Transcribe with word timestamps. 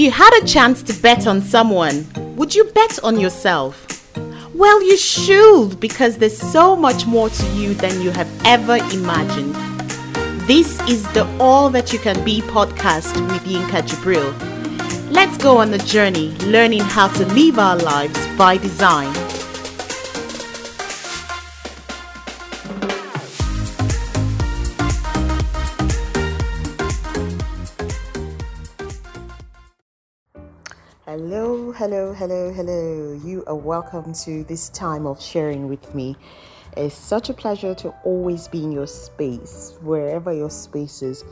If 0.00 0.04
you 0.04 0.12
had 0.12 0.42
a 0.42 0.46
chance 0.46 0.82
to 0.84 0.94
bet 1.02 1.26
on 1.26 1.42
someone, 1.42 2.06
would 2.34 2.54
you 2.54 2.64
bet 2.64 2.98
on 3.04 3.20
yourself? 3.20 3.86
Well, 4.54 4.82
you 4.82 4.96
should 4.96 5.78
because 5.78 6.16
there's 6.16 6.38
so 6.38 6.74
much 6.74 7.04
more 7.06 7.28
to 7.28 7.46
you 7.48 7.74
than 7.74 8.00
you 8.00 8.10
have 8.10 8.30
ever 8.46 8.76
imagined. 8.94 9.54
This 10.48 10.80
is 10.88 11.06
the 11.12 11.28
All 11.38 11.68
That 11.68 11.92
You 11.92 11.98
Can 11.98 12.24
Be 12.24 12.40
podcast 12.40 13.12
with 13.30 13.42
Yinka 13.42 13.82
Jibril. 13.82 14.32
Let's 15.12 15.36
go 15.36 15.58
on 15.58 15.70
the 15.70 15.76
journey 15.76 16.30
learning 16.46 16.80
how 16.80 17.08
to 17.08 17.26
live 17.34 17.58
our 17.58 17.76
lives 17.76 18.26
by 18.38 18.56
design. 18.56 19.12
Hello, 31.80 32.12
hello, 32.12 32.52
hello. 32.52 33.18
You 33.24 33.42
are 33.46 33.56
welcome 33.56 34.12
to 34.12 34.44
this 34.44 34.68
time 34.68 35.06
of 35.06 35.18
sharing 35.18 35.66
with 35.66 35.94
me. 35.94 36.14
It's 36.76 36.94
such 36.94 37.30
a 37.30 37.32
pleasure 37.32 37.74
to 37.76 37.88
always 38.04 38.48
be 38.48 38.62
in 38.62 38.70
your 38.70 38.86
space, 38.86 39.78
wherever 39.80 40.30
your 40.30 40.50
space 40.50 41.00
is. 41.00 41.24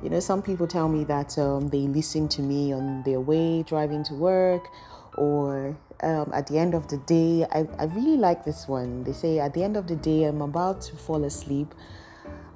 You 0.00 0.10
know, 0.10 0.20
some 0.20 0.42
people 0.42 0.68
tell 0.68 0.88
me 0.88 1.02
that 1.06 1.36
um, 1.38 1.66
they 1.70 1.88
listen 1.88 2.28
to 2.28 2.40
me 2.40 2.72
on 2.72 3.02
their 3.02 3.18
way 3.18 3.64
driving 3.64 4.04
to 4.04 4.14
work 4.14 4.68
or 5.16 5.76
um, 6.04 6.30
at 6.32 6.46
the 6.46 6.56
end 6.56 6.74
of 6.74 6.86
the 6.86 6.98
day. 6.98 7.44
I, 7.50 7.66
I 7.76 7.86
really 7.86 8.16
like 8.16 8.44
this 8.44 8.68
one. 8.68 9.02
They 9.02 9.12
say, 9.12 9.40
at 9.40 9.54
the 9.54 9.64
end 9.64 9.76
of 9.76 9.88
the 9.88 9.96
day, 9.96 10.22
I'm 10.22 10.40
about 10.40 10.82
to 10.82 10.94
fall 10.94 11.24
asleep. 11.24 11.74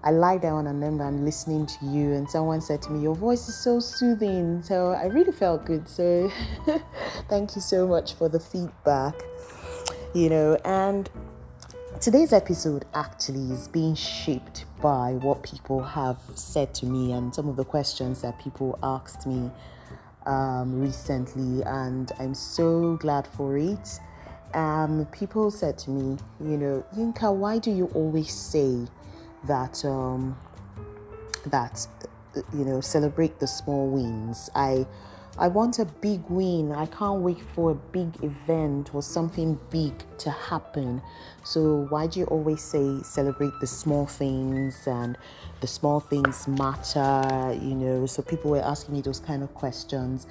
I 0.04 0.10
lie 0.10 0.36
down 0.36 0.66
and 0.66 0.82
then 0.82 1.00
I'm 1.00 1.24
listening 1.24 1.64
to 1.64 1.86
you, 1.86 2.12
and 2.12 2.28
someone 2.28 2.60
said 2.60 2.82
to 2.82 2.90
me, 2.90 3.02
Your 3.02 3.14
voice 3.14 3.48
is 3.48 3.56
so 3.56 3.80
soothing. 3.80 4.62
So 4.62 4.90
I 4.90 5.06
really 5.06 5.32
felt 5.32 5.64
good. 5.64 5.88
So 5.88 6.30
thank 7.30 7.56
you 7.56 7.62
so 7.62 7.86
much 7.86 8.12
for 8.12 8.28
the 8.28 8.38
feedback. 8.38 9.14
You 10.14 10.28
know, 10.28 10.58
and 10.66 11.08
today's 12.02 12.34
episode 12.34 12.84
actually 12.92 13.50
is 13.50 13.66
being 13.66 13.94
shaped 13.94 14.66
by 14.82 15.12
what 15.22 15.42
people 15.42 15.82
have 15.82 16.18
said 16.34 16.74
to 16.74 16.86
me 16.86 17.12
and 17.12 17.34
some 17.34 17.48
of 17.48 17.56
the 17.56 17.64
questions 17.64 18.20
that 18.20 18.38
people 18.38 18.78
asked 18.82 19.26
me 19.26 19.50
um, 20.26 20.80
recently, 20.80 21.62
and 21.64 22.12
I'm 22.18 22.34
so 22.34 22.96
glad 22.96 23.26
for 23.26 23.56
it. 23.56 24.00
Um, 24.52 25.06
people 25.12 25.50
said 25.50 25.78
to 25.78 25.90
me, 25.90 26.18
You 26.40 26.58
know, 26.58 26.84
Yinka, 26.94 27.34
why 27.34 27.58
do 27.58 27.70
you 27.70 27.86
always 27.94 28.32
say, 28.34 28.86
that 29.46 29.84
um, 29.84 30.36
that 31.46 31.86
you 32.52 32.64
know 32.64 32.80
celebrate 32.80 33.38
the 33.38 33.46
small 33.46 33.88
wins. 33.88 34.50
I 34.54 34.86
I 35.36 35.48
want 35.48 35.80
a 35.80 35.84
big 35.84 36.22
win. 36.28 36.70
I 36.70 36.86
can't 36.86 37.20
wait 37.20 37.40
for 37.56 37.72
a 37.72 37.74
big 37.74 38.22
event 38.22 38.94
or 38.94 39.02
something 39.02 39.58
big 39.68 39.92
to 40.18 40.30
happen. 40.30 41.02
So 41.42 41.86
why 41.88 42.06
do 42.06 42.20
you 42.20 42.26
always 42.26 42.62
say 42.62 43.02
celebrate 43.02 43.52
the 43.60 43.66
small 43.66 44.06
things 44.06 44.86
and 44.86 45.18
the 45.60 45.66
small 45.66 45.98
things 45.98 46.46
matter? 46.46 47.58
You 47.60 47.74
know, 47.74 48.06
so 48.06 48.22
people 48.22 48.52
were 48.52 48.62
asking 48.62 48.94
me 48.94 49.00
those 49.00 49.18
kind 49.18 49.42
of 49.42 49.52
questions. 49.54 50.28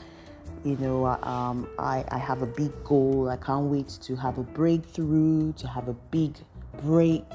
You 0.63 0.77
know, 0.77 1.05
um, 1.05 1.67
I, 1.77 2.05
I 2.07 2.17
have 2.17 2.41
a 2.41 2.45
big 2.45 2.71
goal. 2.85 3.27
I 3.27 3.35
can't 3.35 3.65
wait 3.65 3.89
to 4.03 4.15
have 4.15 4.37
a 4.37 4.43
breakthrough, 4.43 5.51
to 5.53 5.67
have 5.67 5.89
a 5.89 5.93
big 6.11 6.37
break 6.81 7.25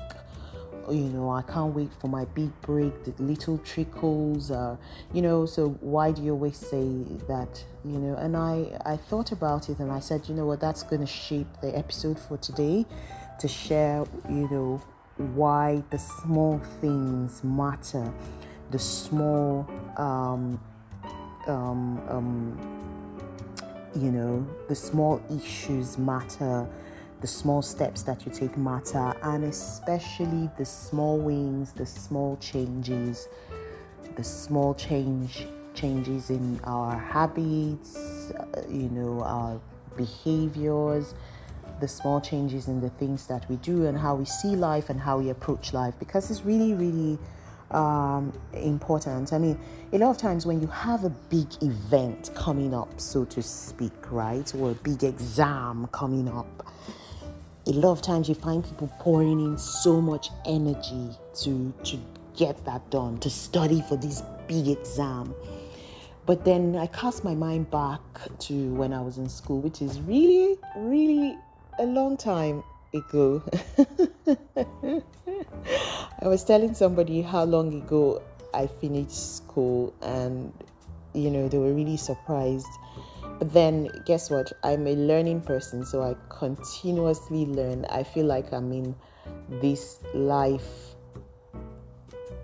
you 0.91 1.09
know 1.11 1.31
i 1.31 1.43
can't 1.43 1.75
wait 1.75 1.91
for 2.01 2.09
my 2.09 2.25
big 2.27 2.51
break 2.63 3.05
the 3.05 3.23
little 3.23 3.59
trickles 3.59 4.51
uh, 4.51 4.77
you 5.13 5.23
know 5.23 5.47
so 5.47 5.71
why 5.81 6.11
do 6.11 6.23
you 6.23 6.33
always 6.33 6.57
say 6.57 6.87
that 7.27 7.65
you 7.85 7.99
know? 7.99 8.15
And 8.17 8.37
i 8.37 8.79
i 8.85 8.97
thought 8.97 9.33
about 9.33 9.69
it 9.69 9.79
and 9.79 9.91
i 9.91 10.01
said 10.01 10.29
you 10.29 10.35
know 10.35 10.47
what? 10.47 10.61
That's 10.61 10.83
going 10.83 11.01
to 11.01 11.07
shape 11.07 11.49
the 11.61 11.77
episode 11.77 12.19
for 12.19 12.37
today 12.37 12.87
to 13.39 13.49
share 13.49 14.05
you 14.29 14.49
know 14.51 14.83
why 15.17 15.83
the 15.91 15.99
small 15.99 16.61
things 16.81 17.43
matter 17.43 18.13
the 18.71 18.79
small 18.79 19.67
um 19.97 20.61
um 21.47 22.01
um 22.09 22.89
you 23.97 24.11
know 24.11 24.47
the 24.69 24.75
small 24.75 25.21
issues 25.31 25.99
matter 25.99 26.69
the 27.21 27.27
small 27.27 27.63
steps 27.63 28.03
that 28.03 28.25
you 28.25 28.33
take 28.33 28.57
matter, 28.57 29.15
and 29.23 29.45
especially 29.45 30.49
the 30.57 30.65
small 30.65 31.19
wins, 31.19 31.73
the 31.73 31.87
small 31.87 32.37
changes, 32.37 33.29
the 34.17 34.25
small 34.25 34.75
change 34.75 35.47
changes 35.75 36.31
in 36.31 36.61
our 36.65 36.97
habits, 36.97 37.97
uh, 38.33 38.63
you 38.69 38.89
know, 38.91 39.23
our 39.23 39.61
behaviors, 39.97 41.15
the 41.81 41.89
small 41.89 42.21
changes 42.21 42.69
in 42.69 42.81
the 42.81 42.91
things 42.91 43.27
that 43.27 43.49
we 43.49 43.57
do 43.57 43.87
and 43.87 43.97
how 43.97 44.15
we 44.15 44.25
see 44.25 44.57
life 44.57 44.91
and 44.91 45.01
how 45.01 45.19
we 45.19 45.31
approach 45.31 45.73
life 45.73 45.95
because 45.99 46.31
it's 46.31 46.45
really, 46.45 46.75
really 46.75 47.19
um, 47.71 48.33
important. 48.55 49.33
I 49.33 49.39
mean, 49.39 49.59
a 49.93 49.99
lot 49.99 50.11
of 50.11 50.19
times 50.19 50.47
when 50.47 50.61
you 50.61 50.67
have 50.69 51.05
a 51.05 51.11
big 51.11 51.47
event 51.63 52.31
coming 52.35 52.75
up, 52.75 53.01
so 53.01 53.25
to 53.27 53.43
speak, 53.43 53.93
right, 54.11 54.53
or 54.55 54.73
a 54.73 54.75
big 54.75 55.05
exam 55.05 55.89
coming 55.93 56.29
up, 56.29 56.67
a 57.69 57.73
lot 57.73 57.93
of 57.93 58.01
times 58.01 58.29
you 58.31 58.35
find 58.35 58.65
people 58.65 58.91
pouring 58.99 59.41
in 59.41 59.59
so 59.59 60.01
much 60.01 60.31
energy 60.47 61.11
to 61.35 61.73
to 61.85 62.01
get 62.35 62.65
that 62.65 62.89
done 62.91 63.19
to 63.19 63.29
study 63.29 63.83
for 63.89 63.97
this 63.97 64.23
big 64.47 64.69
exam. 64.69 65.35
But 66.25 66.45
then 66.45 66.77
i 66.77 66.87
cast 66.87 67.25
my 67.25 67.35
mind 67.35 67.71
back 67.71 68.01
to 68.41 68.75
when 68.75 68.93
i 68.93 69.01
was 69.01 69.19
in 69.19 69.29
school 69.29 69.61
which 69.61 69.83
is 69.83 70.01
really 70.03 70.57
really 70.77 71.37
a 71.79 71.87
long 71.87 72.17
time 72.17 72.63
ago. 72.95 73.43
I 76.21 76.27
was 76.27 76.43
telling 76.43 76.75
somebody 76.75 77.21
how 77.23 77.45
long 77.45 77.75
ago 77.83 78.23
i 78.55 78.67
finished 78.67 79.37
school 79.37 79.93
and 80.01 80.53
you 81.13 81.31
know 81.31 81.49
they 81.49 81.59
were 81.59 81.73
really 81.73 81.99
surprised 81.99 82.67
but 83.39 83.53
then, 83.53 83.89
guess 84.05 84.31
what? 84.31 84.53
I'm 84.65 84.87
a 84.87 84.97
learning 84.97 85.43
person, 85.43 85.85
so 85.85 86.03
I 86.03 86.17
continuously 86.29 87.47
learn. 87.47 87.85
I 87.85 88.03
feel 88.03 88.27
like 88.27 88.53
I'm 88.53 88.73
in 88.73 88.97
this 89.61 90.01
life, 90.13 90.97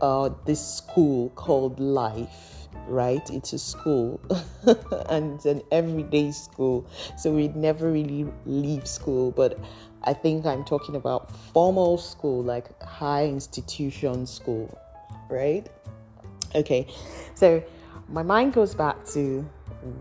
uh, 0.01 0.31
this 0.45 0.65
school 0.65 1.31
called 1.31 1.81
life, 1.81 2.69
right? 2.87 3.29
It's 3.31 3.53
a 3.53 3.59
school 3.59 4.21
and 5.09 5.35
it's 5.35 5.47
an 5.47 5.63
everyday 5.73 6.31
school, 6.31 6.87
so 7.17 7.33
we 7.33 7.49
never 7.49 7.91
really 7.91 8.27
leave 8.47 8.87
school. 8.87 9.33
But 9.33 9.59
I 10.05 10.13
think 10.13 10.47
I'm 10.47 10.65
talking 10.65 10.95
about 10.95 11.35
formal 11.53 11.99
school, 11.99 12.41
like 12.45 12.81
high 12.83 13.27
institution 13.27 14.27
school, 14.27 14.79
right? 15.29 15.67
Okay, 16.55 16.87
so 17.35 17.61
my 18.09 18.23
mind 18.23 18.53
goes 18.53 18.77
back 18.77 19.05
to 19.07 19.45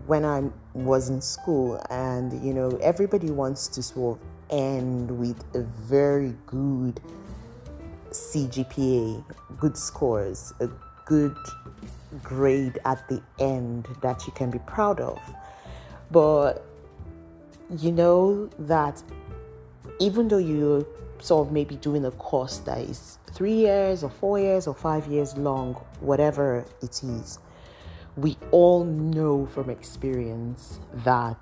when 0.05 0.23
I 0.23 0.43
was 0.73 1.09
in 1.09 1.21
school, 1.21 1.83
and 1.89 2.43
you 2.45 2.53
know, 2.53 2.77
everybody 2.81 3.31
wants 3.31 3.67
to 3.69 3.83
sort 3.83 4.19
of 4.19 4.25
end 4.49 5.11
with 5.17 5.43
a 5.55 5.61
very 5.61 6.35
good 6.45 6.99
CGPA, 8.11 9.23
good 9.57 9.77
scores, 9.77 10.53
a 10.59 10.69
good 11.05 11.35
grade 12.21 12.79
at 12.85 13.07
the 13.09 13.21
end 13.39 13.87
that 14.01 14.25
you 14.27 14.33
can 14.33 14.51
be 14.51 14.59
proud 14.59 14.99
of. 14.99 15.19
But 16.11 16.65
you 17.69 17.91
know 17.91 18.49
that 18.59 19.01
even 19.99 20.27
though 20.27 20.37
you're 20.37 20.85
sort 21.19 21.47
of 21.47 21.53
maybe 21.53 21.75
doing 21.77 22.05
a 22.05 22.11
course 22.11 22.57
that 22.59 22.79
is 22.79 23.17
three 23.31 23.53
years 23.53 24.03
or 24.03 24.09
four 24.09 24.39
years 24.39 24.67
or 24.67 24.75
five 24.75 25.07
years 25.07 25.35
long, 25.37 25.73
whatever 26.01 26.65
it 26.81 27.03
is, 27.03 27.39
we 28.15 28.37
all 28.51 28.83
know 28.83 29.45
from 29.45 29.69
experience 29.69 30.79
that 31.03 31.37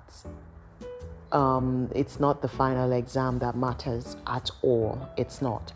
um, 1.32 1.90
it's 1.94 2.20
not 2.20 2.42
the 2.42 2.48
final 2.48 2.92
exam 2.92 3.38
that 3.40 3.56
matters 3.56 4.16
at 4.26 4.50
all. 4.62 5.08
It's 5.16 5.42
not. 5.42 5.72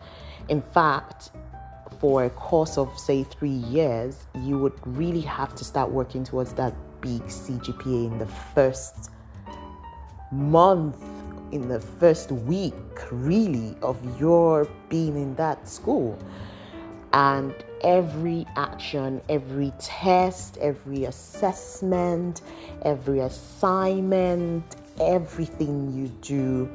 In 0.49 0.63
fact, 0.63 1.31
for 2.01 2.25
a 2.25 2.31
course 2.31 2.79
of, 2.79 2.97
say, 2.99 3.25
three 3.25 3.49
years, 3.49 4.27
you 4.43 4.59
would 4.59 4.75
really 4.87 5.23
have 5.23 5.55
to 5.57 5.65
start 5.65 5.91
working 5.91 6.25
towards 6.25 6.53
that 6.55 6.75
big 7.01 7.23
CGPA 7.23 8.13
in 8.13 8.19
the 8.19 8.27
first 8.27 9.11
month, 10.31 10.97
in 11.53 11.69
the 11.69 11.81
first 11.81 12.33
week, 12.33 12.75
really, 13.11 13.77
of 13.83 13.99
your 14.21 14.69
being 14.89 15.17
in 15.17 15.35
that 15.37 15.69
school. 15.69 16.19
And 17.13 17.55
every 17.87 18.45
action, 18.57 19.23
every 19.29 19.73
test, 19.79 20.59
every 20.59 21.05
assessment, 21.05 22.43
every 22.83 23.21
assignment, 23.21 24.77
everything 25.01 25.93
you 25.97 26.09
do 26.21 26.69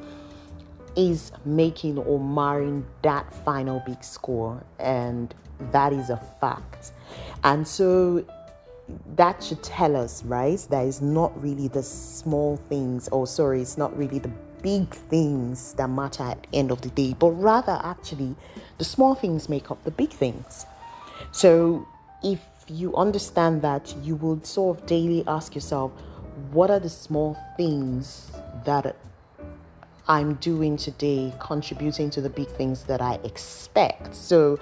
is 0.96 1.34
making 1.46 1.98
or 1.98 2.18
marring 2.18 2.86
that 3.02 3.32
final 3.44 3.84
big 3.86 4.02
score. 4.04 4.64
And 4.80 5.36
that 5.72 5.92
is 5.92 6.10
a 6.10 6.18
fact. 6.40 6.94
And 7.44 7.68
so 7.68 8.26
that 9.16 9.44
should 9.44 9.62
tell 9.64 9.98
us, 9.98 10.24
right? 10.24 10.66
That 10.70 10.86
is 10.86 11.02
not 11.02 11.40
really 11.44 11.68
the 11.68 11.84
small 11.84 12.56
things, 12.70 13.10
or 13.10 13.28
sorry, 13.28 13.62
it's 13.62 13.78
not 13.78 13.96
really 13.98 14.20
the 14.20 14.32
big 14.62 14.94
things 14.94 15.74
that 15.74 15.90
matter 15.90 16.24
at 16.24 16.42
the 16.44 16.58
end 16.58 16.72
of 16.72 16.82
the 16.82 16.90
day, 16.90 17.16
but 17.20 17.32
rather 17.32 17.80
actually 17.84 18.36
the 18.78 18.86
small 18.86 19.14
things 19.14 19.50
make 19.50 19.72
up 19.72 19.84
the 19.84 19.92
big 19.92 20.10
things. 20.10 20.66
So 21.32 21.88
if 22.24 22.40
you 22.68 22.96
understand 22.96 23.62
that, 23.62 23.96
you 24.02 24.16
will 24.16 24.44
sort 24.44 24.78
of 24.78 24.86
daily 24.86 25.24
ask 25.28 25.56
yourself, 25.56 25.92
what 26.52 26.72
are 26.72 26.80
the 26.80 26.90
small 26.90 27.38
things 27.58 28.32
that 28.66 28.96
I'm 30.08 30.36
doing 30.36 30.78
today 30.78 31.34
contributing 31.40 32.10
to 32.12 32.22
the 32.22 32.30
big 32.30 32.48
things 32.50 32.84
that 32.86 33.02
I 33.02 33.20
expect? 33.24 34.16
So 34.16 34.60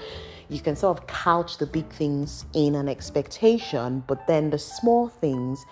you 0.50 0.60
can 0.60 0.76
sort 0.76 0.98
of 0.98 1.08
couch 1.08 1.58
the 1.58 1.66
big 1.68 1.88
things 1.90 2.46
in 2.54 2.76
an 2.76 2.90
expectation, 2.90 4.04
but 4.08 4.26
then 4.28 4.50
the 4.50 4.58
small 4.58 5.08
things 5.08 5.64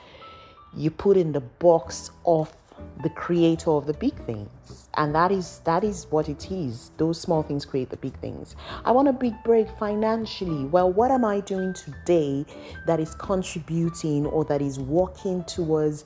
you 0.76 0.92
put 0.92 1.18
in 1.18 1.32
the 1.32 1.42
box 1.42 2.12
of 2.26 2.54
the 3.04 3.10
creator 3.10 3.72
of 3.72 3.86
the 3.86 3.94
big 3.94 4.16
things. 4.26 4.90
And 4.96 5.14
that 5.14 5.32
is 5.32 5.62
that 5.66 5.84
is 5.84 6.08
what 6.10 6.28
it 6.28 6.52
is. 6.52 6.92
Those 6.98 7.20
small 7.20 7.44
things 7.44 7.66
create 7.66 7.90
the 7.90 7.98
big 7.98 8.18
things. 8.20 8.56
I 8.84 8.92
want 8.92 9.08
a 9.08 9.14
big 9.14 9.34
break 9.44 9.70
financially. 9.78 10.66
Well 10.66 10.92
what 10.92 11.12
am 11.12 11.24
i 11.24 11.40
doing 11.42 11.74
today 11.74 12.46
that 12.86 13.00
is 13.00 13.14
contributing 13.16 14.26
or 14.26 14.44
that 14.46 14.62
is 14.62 14.80
working 14.80 15.44
towards 15.44 16.06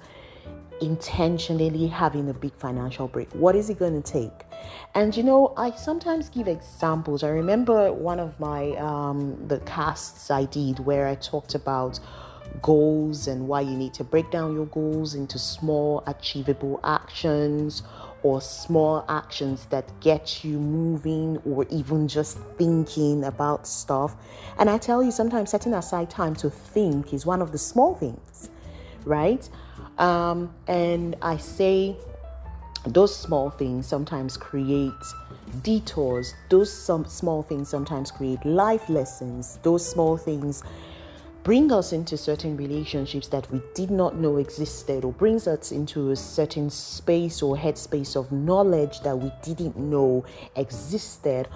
intentionally 0.82 1.88
having 1.88 2.30
a 2.30 2.34
big 2.34 2.54
financial 2.56 3.08
break? 3.08 3.32
What 3.34 3.56
is 3.56 3.70
it 3.70 3.80
going 3.80 4.02
to 4.02 4.12
take? 4.12 4.46
And 4.96 5.16
you 5.16 5.24
know, 5.24 5.54
I 5.56 5.72
sometimes 5.72 6.30
give 6.30 6.48
examples. 6.48 7.24
I 7.24 7.30
remember 7.30 7.94
one 7.94 8.20
of 8.20 8.38
my 8.40 8.72
um, 8.72 9.48
the 9.48 9.60
casts 9.60 10.30
I 10.30 10.46
did 10.46 10.80
where 10.80 11.08
I 11.08 11.16
talked 11.16 11.56
about 11.56 12.00
goals 12.62 13.28
and 13.28 13.48
why 13.48 13.62
you 13.62 13.78
need 13.78 13.94
to 13.96 14.04
break 14.04 14.30
down 14.32 14.54
your 14.54 14.66
goals 14.68 15.16
into 15.16 15.40
small 15.40 16.04
achievable 16.08 16.80
actions 16.84 17.84
or 18.24 18.40
small 18.40 19.04
actions 19.10 19.66
that 19.68 19.88
get 20.00 20.44
you 20.44 20.60
moving 20.60 21.38
or 21.46 21.66
even 21.70 22.08
just 22.08 22.38
thinking 22.58 23.24
about 23.24 23.66
stuff. 23.66 24.16
And 24.60 24.70
I 24.70 24.78
tell 24.78 25.02
you, 25.02 25.12
sometimes 25.12 25.50
setting 25.50 25.74
aside 25.74 26.10
time 26.10 26.36
to 26.36 26.50
think 26.50 27.14
is 27.14 27.26
one 27.26 27.42
of 27.42 27.52
the 27.52 27.58
small 27.58 27.96
things, 27.96 28.50
right? 29.06 29.48
Um, 29.98 30.54
and 30.68 31.16
I 31.22 31.38
say 31.38 31.96
those 32.86 33.16
small 33.16 33.50
things 33.50 33.86
sometimes 33.86 34.38
create 34.38 34.92
detours 35.62 36.34
those 36.50 36.72
some 36.72 37.06
small 37.06 37.44
things 37.44 37.70
sometimes 37.70 38.10
create 38.10 38.44
life 38.44 38.90
lessons 38.90 39.60
those 39.62 39.88
small 39.88 40.18
things 40.18 40.64
bring 41.44 41.72
us 41.72 41.92
into 41.92 42.18
certain 42.18 42.56
relationships 42.56 43.28
that 43.30 43.50
we 43.52 43.62
did 43.74 43.90
not 43.90 44.16
know 44.16 44.38
existed 44.38 45.04
or 45.04 45.12
brings 45.14 45.48
us 45.48 45.72
into 45.72 46.12
a 46.12 46.16
certain 46.16 46.70
space 46.70 47.42
or 47.42 47.56
headspace 47.58 48.16
of 48.16 48.32
knowledge 48.32 49.02
that 49.02 49.18
we 49.18 49.32
didn't 49.42 49.76
know 49.76 50.24
existed 50.56 51.48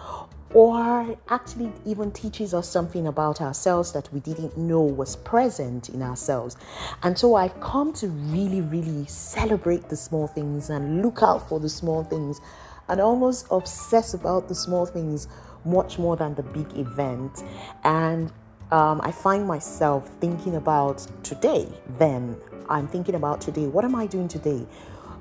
or 0.54 1.18
actually 1.30 1.72
even 1.86 2.12
teaches 2.12 2.54
us 2.54 2.68
something 2.68 3.08
about 3.08 3.42
ourselves 3.42 3.92
that 3.92 4.12
we 4.14 4.22
didn't 4.22 4.58
know 4.58 4.82
was 4.82 5.18
present 5.18 5.90
in 5.90 6.02
ourselves. 6.02 6.56
And 7.04 7.18
so 7.18 7.36
I've 7.36 7.60
come 7.60 7.92
to 7.94 8.08
really, 8.08 8.62
really 8.62 9.06
celebrate 9.06 9.90
the 9.90 9.98
small 9.98 10.28
things 10.28 10.70
and 10.70 11.02
look 11.02 11.22
out 11.22 11.50
for 11.50 11.60
the 11.60 11.68
small 11.68 12.06
things 12.06 12.40
and 12.88 13.02
almost 13.02 13.48
obsess 13.52 14.14
about 14.14 14.48
the 14.48 14.56
small 14.56 14.86
things 14.86 15.28
much 15.66 16.00
more 16.00 16.16
than 16.16 16.36
the 16.36 16.44
big 16.44 16.78
event. 16.78 17.44
And 17.84 18.32
um, 18.72 19.02
I 19.04 19.12
find 19.12 19.48
myself 19.48 20.10
thinking 20.20 20.56
about 20.56 21.06
today, 21.24 21.68
then 21.98 22.38
I'm 22.70 22.88
thinking 22.88 23.16
about 23.16 23.42
today. 23.42 23.68
What 23.68 23.86
am 23.86 23.96
I 23.96 24.08
doing 24.08 24.28
today? 24.28 24.66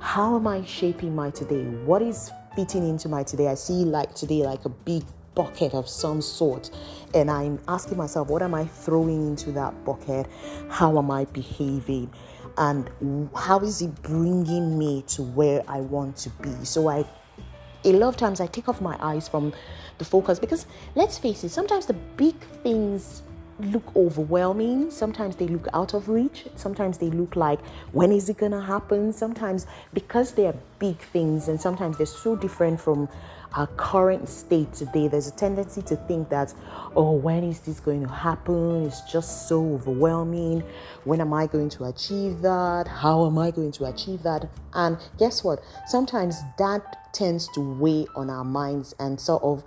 How 0.01 0.37
am 0.37 0.47
I 0.47 0.65
shaping 0.65 1.15
my 1.15 1.31
today? 1.31 1.65
What 1.85 2.03
is 2.03 2.31
fitting 2.57 2.89
into 2.89 3.09
my 3.09 3.23
today? 3.23 3.49
I 3.49 3.55
see 3.55 3.85
like 3.85 4.15
today 4.15 4.43
like 4.43 4.65
a 4.65 4.71
big 4.71 5.03
bucket 5.35 5.75
of 5.75 5.89
some 5.89 6.23
sort 6.23 6.71
and 7.15 7.31
I'm 7.31 7.59
asking 7.69 7.99
myself, 7.99 8.29
what 8.29 8.43
am 8.43 8.55
I 8.55 8.65
throwing 8.65 9.27
into 9.29 9.53
that 9.53 9.85
bucket? 9.85 10.27
How 10.69 10.97
am 10.99 11.11
I 11.11 11.25
behaving? 11.27 12.11
And 12.57 12.89
how 13.35 13.59
is 13.61 13.83
it 13.83 14.03
bringing 14.03 14.79
me 14.79 15.03
to 15.09 15.23
where 15.23 15.63
I 15.69 15.81
want 15.81 16.17
to 16.19 16.31
be? 16.31 16.53
So 16.65 16.89
I, 16.89 17.05
a 17.85 17.93
lot 17.93 18.09
of 18.09 18.17
times, 18.17 18.41
I 18.41 18.47
take 18.47 18.69
off 18.69 18.81
my 18.81 18.97
eyes 19.01 19.29
from 19.29 19.53
the 19.99 20.05
focus 20.05 20.39
because 20.39 20.67
let's 20.95 21.19
face 21.19 21.45
it, 21.45 21.51
sometimes 21.51 21.87
the 21.87 21.95
big 21.95 22.37
things 22.63 23.23
look 23.59 23.95
overwhelming. 23.97 24.91
Sometimes 24.91 25.37
they 25.37 25.47
look 25.47 25.69
out 25.73 25.95
of 25.95 26.09
reach. 26.09 26.47
Sometimes 26.57 26.99
they 26.99 27.11
look 27.11 27.37
like, 27.37 27.61
when 27.93 28.13
is 28.13 28.29
it 28.29 28.37
going 28.37 28.53
to 28.53 28.61
happen? 28.61 29.13
Sometimes 29.13 29.67
because 29.93 30.33
they 30.33 30.47
are 30.47 30.57
big 30.79 30.99
things 30.99 31.49
and 31.49 31.61
sometimes 31.61 31.97
they're 31.97 32.07
so 32.07 32.37
different 32.37 32.81
from 32.81 33.09
our 33.55 33.69
current 33.69 34.29
state 34.29 34.73
today, 34.73 35.07
there's 35.07 35.29
a 35.29 35.31
tendency 35.31 35.81
to 35.83 35.97
think 35.97 36.29
that, 36.29 36.53
oh, 36.97 37.13
when 37.13 37.45
is 37.45 37.61
this 37.61 37.79
going 37.79 38.03
to 38.03 38.13
happen? 38.13 38.85
It's 38.85 39.01
just 39.03 39.49
so 39.49 39.75
overwhelming. 39.75 40.65
When 41.05 41.21
am 41.21 41.33
I 41.33 41.47
going 41.47 41.69
to 41.71 41.85
achieve 41.85 42.43
that? 42.43 42.89
How 42.89 43.27
am 43.27 43.39
I 43.39 43.53
going 43.53 43.71
to 43.73 43.85
achieve 43.85 44.25
that? 44.25 44.49
And 44.73 44.99
guess 45.19 45.45
what? 45.45 45.61
Sometimes 45.87 46.41
that 46.59 47.15
tends 47.15 47.47
to 47.55 47.61
weigh 47.61 48.07
on 48.17 48.29
our 48.29 48.45
minds 48.45 48.95
and 48.99 49.21
sort 49.21 49.43
of 49.45 49.63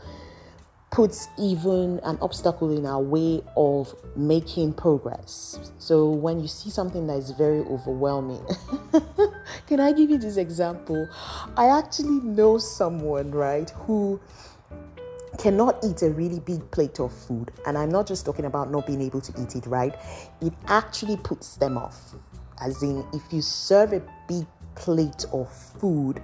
puts 0.97 1.27
even 1.37 1.99
an 2.05 2.17
obstacle 2.23 2.75
in 2.75 2.83
our 2.83 2.99
way 2.99 3.39
of 3.55 3.93
making 4.15 4.73
progress. 4.73 5.71
So 5.77 6.09
when 6.09 6.39
you 6.39 6.47
see 6.47 6.71
something 6.71 7.05
that 7.05 7.17
is 7.19 7.29
very 7.29 7.59
overwhelming, 7.59 8.43
can 9.67 9.79
I 9.79 9.91
give 9.91 10.09
you 10.09 10.17
this 10.17 10.37
example? 10.37 11.07
I 11.55 11.67
actually 11.67 12.19
know 12.21 12.57
someone, 12.57 13.29
right, 13.29 13.69
who 13.85 14.19
cannot 15.37 15.77
eat 15.85 16.01
a 16.01 16.09
really 16.09 16.39
big 16.39 16.71
plate 16.71 16.99
of 16.99 17.13
food. 17.13 17.51
And 17.67 17.77
I'm 17.77 17.89
not 17.89 18.07
just 18.07 18.25
talking 18.25 18.45
about 18.45 18.71
not 18.71 18.87
being 18.87 19.03
able 19.03 19.21
to 19.21 19.39
eat 19.39 19.55
it, 19.55 19.67
right? 19.67 19.93
It 20.41 20.53
actually 20.65 21.17
puts 21.17 21.57
them 21.57 21.77
off. 21.77 22.15
As 22.59 22.81
in, 22.81 23.05
if 23.13 23.21
you 23.31 23.43
serve 23.43 23.93
a 23.93 24.01
big 24.27 24.47
plate 24.73 25.25
of 25.31 25.47
food, 25.79 26.23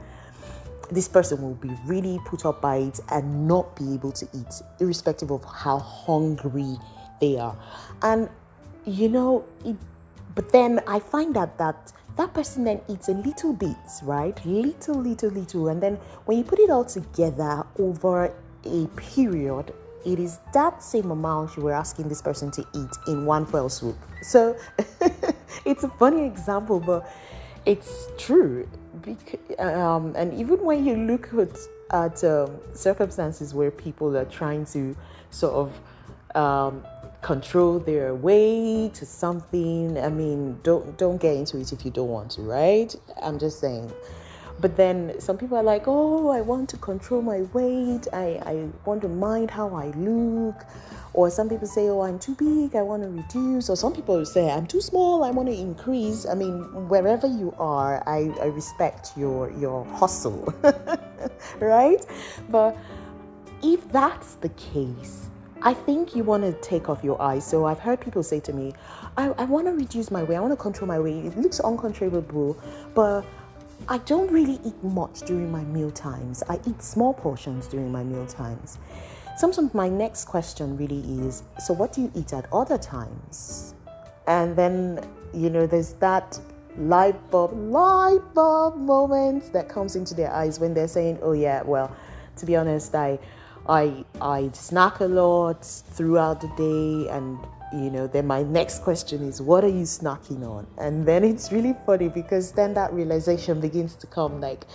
this 0.91 1.07
person 1.07 1.41
will 1.41 1.56
be 1.56 1.71
really 1.85 2.19
put 2.25 2.45
up 2.45 2.62
by 2.62 2.77
it 2.77 3.00
and 3.09 3.47
not 3.47 3.75
be 3.75 3.94
able 3.94 4.12
to 4.12 4.27
eat, 4.33 4.62
irrespective 4.80 5.31
of 5.31 5.44
how 5.44 5.79
hungry 5.79 6.77
they 7.19 7.38
are. 7.38 7.58
And 8.01 8.29
you 8.86 9.10
know, 9.10 9.46
it, 9.65 9.77
but 10.36 10.51
then 10.51 10.81
I 10.88 11.00
find 11.00 11.36
that 11.36 11.58
that 11.58 11.93
that 12.17 12.34
person 12.34 12.63
then 12.63 12.81
eats 12.88 13.08
a 13.08 13.13
little 13.13 13.53
bit, 13.53 13.75
right? 14.03 14.46
Little, 14.46 14.96
little, 14.96 15.29
little, 15.29 15.67
and 15.69 15.81
then 15.81 15.96
when 16.25 16.38
you 16.38 16.43
put 16.43 16.60
it 16.60 16.69
all 16.69 16.86
together 16.86 17.65
over 17.79 18.31
a 18.65 18.88
period, 18.96 19.74
it 20.05 20.19
is 20.19 20.39
that 20.53 20.84
same 20.84 21.12
amount 21.12 21.55
you 21.58 21.63
were 21.63 21.74
asking 21.74 22.10
this 22.10 22.22
person 22.22 22.51
to 22.51 22.62
eat 22.75 22.91
in 23.08 23.25
one 23.25 23.46
fell 23.46 23.69
swoop. 23.69 23.98
So 24.22 24.55
it's 25.65 25.84
a 25.84 25.89
funny 25.89 26.25
example, 26.25 26.79
but 26.79 27.10
it's 27.65 28.10
true 28.17 28.67
um, 29.60 30.13
and 30.15 30.34
even 30.39 30.60
when 30.62 30.86
you 30.86 30.96
look 30.96 31.29
at, 31.34 31.58
at 31.91 32.24
um, 32.24 32.51
circumstances 32.74 33.53
where 33.53 33.72
people 33.72 34.15
are 34.15 34.25
trying 34.25 34.65
to 34.67 34.96
sort 35.29 35.53
of 35.53 36.38
um, 36.38 36.84
control 37.22 37.79
their 37.79 38.13
way 38.15 38.89
to 38.93 39.05
something, 39.05 39.98
I 39.98 40.10
mean, 40.10 40.60
don't 40.63 40.98
don't 40.98 41.20
get 41.20 41.36
into 41.36 41.60
it 41.60 41.72
if 41.74 41.84
you 41.86 41.91
don't 41.91 42.10
want 42.10 42.32
to, 42.32 42.41
right? 42.41 42.96
I'm 43.22 43.39
just 43.39 43.60
saying. 43.60 43.91
But 44.60 44.77
then 44.77 45.20
some 45.20 45.38
people 45.38 45.58
are 45.58 45.63
like, 45.63 45.84
oh, 45.88 46.29
I 46.29 46.41
want 46.41 46.70
to 46.70 46.77
control 46.77 47.22
my 47.22 47.41
weight. 47.53 48.08
I, 48.13 48.39
I 48.46 48.67
want 48.86 49.01
to 49.01 49.10
mind 49.10 49.50
how 49.50 49.75
I 49.75 49.88
look. 49.98 50.63
Or 51.13 51.29
some 51.29 51.48
people 51.48 51.67
say, 51.67 51.89
oh, 51.89 52.01
I'm 52.01 52.17
too 52.17 52.36
big, 52.36 52.75
I 52.75 52.82
want 52.82 53.03
to 53.03 53.10
reduce. 53.10 53.70
Or 53.70 53.75
some 53.75 53.93
people 53.93 54.25
say, 54.25 54.50
I'm 54.50 54.65
too 54.65 54.82
small, 54.82 55.24
I 55.24 55.29
want 55.29 55.48
to 55.48 55.55
increase. 55.55 56.25
I 56.25 56.34
mean, 56.34 56.88
wherever 56.89 57.27
you 57.27 57.53
are, 57.60 58.01
I, 58.08 58.34
I 58.41 58.46
respect 58.46 59.12
your, 59.15 59.51
your 59.51 59.86
hustle, 59.86 60.53
right? 61.60 62.03
But 62.50 62.75
if 63.62 63.88
that's 63.91 64.36
the 64.36 64.50
case, 64.50 65.27
I 65.62 65.74
think 65.74 66.15
you 66.15 66.24
want 66.24 66.43
to 66.43 66.51
take 66.67 66.89
off 66.89 67.03
your 67.03 67.22
eyes. 67.22 67.46
So 67.46 67.65
I've 67.65 67.79
heard 67.79 68.01
people 68.01 68.24
say 68.24 68.39
to 68.41 68.51
me, 68.51 68.74
I, 69.15 69.29
I 69.29 69.46
want 69.46 69.67
to 69.67 69.74
reduce 69.74 70.12
my 70.12 70.24
weight, 70.24 70.38
I 70.38 70.39
want 70.39 70.51
to 70.51 70.58
control 70.58 70.88
my 70.88 71.00
weight. 71.00 71.25
It 71.25 71.38
looks 71.38 71.60
uncontrollable, 71.60 72.58
but 72.96 73.24
I 73.88 74.00
don't 74.00 74.32
really 74.32 74.60
eat 74.65 74.82
much 74.84 75.22
during 75.22 75.51
my 75.51 75.63
meal 75.65 75.91
times. 75.91 76.43
I 76.50 76.60
eat 76.65 76.82
small 76.82 77.13
portions 77.13 77.67
during 77.67 77.91
my 77.91 78.03
meal 78.03 78.25
times. 78.25 78.77
Sometimes 79.36 79.74
my 79.74 79.90
next 79.90 80.25
question 80.25 80.78
really 80.78 81.02
is 81.25 81.44
so, 81.60 81.74
what 81.74 81.94
do 81.94 82.02
you 82.02 82.12
eat 82.16 82.34
at 82.34 82.46
other 82.54 82.78
times? 82.78 83.74
And 84.28 84.56
then, 84.56 85.06
you 85.34 85.50
know, 85.50 85.66
there's 85.66 85.94
that 85.94 86.40
light 86.78 87.32
bulb, 87.32 87.54
light 87.54 88.22
bulb 88.34 88.78
moment 88.78 89.52
that 89.54 89.70
comes 89.70 89.96
into 89.96 90.13
their 90.13 90.32
eyes 90.32 90.60
when 90.60 90.74
they're 90.74 90.88
saying, 90.88 91.20
oh, 91.22 91.34
yeah, 91.34 91.63
well, 91.63 91.96
to 92.38 92.46
be 92.46 92.56
honest, 92.56 92.96
I, 92.96 93.20
I, 93.68 94.06
I 94.22 94.50
snack 94.54 95.00
a 95.00 95.06
lot 95.06 95.66
throughout 95.66 96.42
the 96.42 96.50
day 96.56 97.10
and 97.10 97.38
you 97.74 97.90
know, 97.90 98.06
then 98.06 98.28
my 98.28 98.44
next 98.44 98.84
question 98.84 99.28
is, 99.28 99.42
what 99.42 99.63
are 99.63 99.70
you 99.70 99.82
snacking 99.82 100.48
on? 100.48 100.68
And 100.78 101.08
then 101.08 101.24
it's 101.24 101.52
really 101.52 101.75
funny 101.88 102.08
because 102.08 102.52
then 102.52 102.75
that 102.75 102.94
realization 102.94 103.60
begins 103.60 103.96
to 103.96 104.06
come 104.08 104.40
like, 104.40 104.66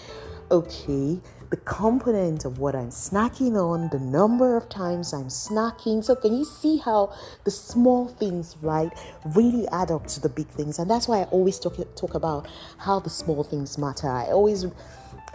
okay, 0.51 1.21
the 1.51 1.57
component 1.59 2.45
of 2.45 2.59
what 2.59 2.75
I'm 2.75 2.91
snacking 2.91 3.57
on, 3.57 3.89
the 3.89 3.99
number 3.99 4.57
of 4.57 4.69
times 4.69 5.13
I'm 5.13 5.29
snacking. 5.29 6.05
So, 6.05 6.15
can 6.15 6.37
you 6.37 6.45
see 6.45 6.77
how 6.77 7.15
the 7.45 7.51
small 7.51 8.09
things, 8.09 8.57
right, 8.61 8.93
really 9.35 9.67
add 9.69 9.91
up 9.91 10.07
to 10.09 10.21
the 10.21 10.29
big 10.29 10.49
things? 10.49 10.79
And 10.79 10.91
that's 10.91 11.09
why 11.09 11.21
I 11.21 11.25
always 11.25 11.59
talk, 11.59 11.77
talk 11.97 12.15
about 12.15 12.49
how 12.77 13.01
the 13.01 13.11
small 13.11 13.45
things 13.45 13.79
matter. 13.79 14.09
I 14.09 14.27
always 14.27 14.67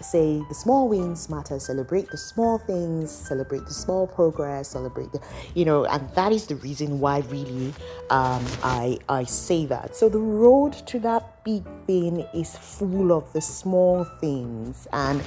say 0.02 0.42
the 0.50 0.56
small 0.56 0.90
wins 0.90 1.30
matter 1.30 1.60
celebrate 1.60 2.10
the 2.10 2.18
small 2.18 2.58
things 2.58 3.12
celebrate 3.12 3.66
the 3.66 3.74
small 3.74 4.08
progress 4.08 4.70
celebrate 4.70 5.12
the 5.12 5.22
you 5.54 5.64
know 5.64 5.86
and 5.86 6.10
that 6.16 6.32
is 6.32 6.48
the 6.48 6.56
reason 6.58 7.00
why 7.00 7.20
really 7.30 7.74
um, 8.10 8.44
i 8.64 8.98
i 9.10 9.24
say 9.24 9.66
that 9.66 9.96
so 9.96 10.10
the 10.10 10.20
road 10.20 10.74
to 10.74 11.00
that 11.00 11.44
big 11.44 11.64
thing 11.86 12.26
is 12.34 12.56
full 12.58 13.12
of 13.12 13.32
the 13.34 13.42
small 13.42 14.04
things 14.20 14.88
and 14.94 15.22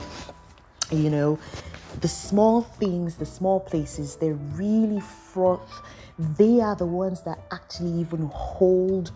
you 0.90 1.10
know 1.10 1.38
the 2.00 2.08
small 2.08 2.62
things 2.62 3.16
the 3.16 3.26
small 3.26 3.60
places 3.60 4.16
they're 4.16 4.34
really 4.54 5.00
fraught 5.00 5.68
they 6.18 6.60
are 6.60 6.76
the 6.76 6.86
ones 6.86 7.22
that 7.22 7.38
actually 7.52 7.92
even 7.92 8.26
hold 8.32 9.12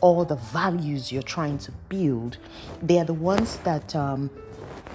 all 0.00 0.24
the 0.24 0.36
values 0.36 1.12
you're 1.12 1.22
trying 1.22 1.58
to 1.58 1.70
build 1.88 2.38
they 2.82 2.98
are 2.98 3.04
the 3.04 3.14
ones 3.14 3.58
that 3.58 3.94
um, 3.94 4.30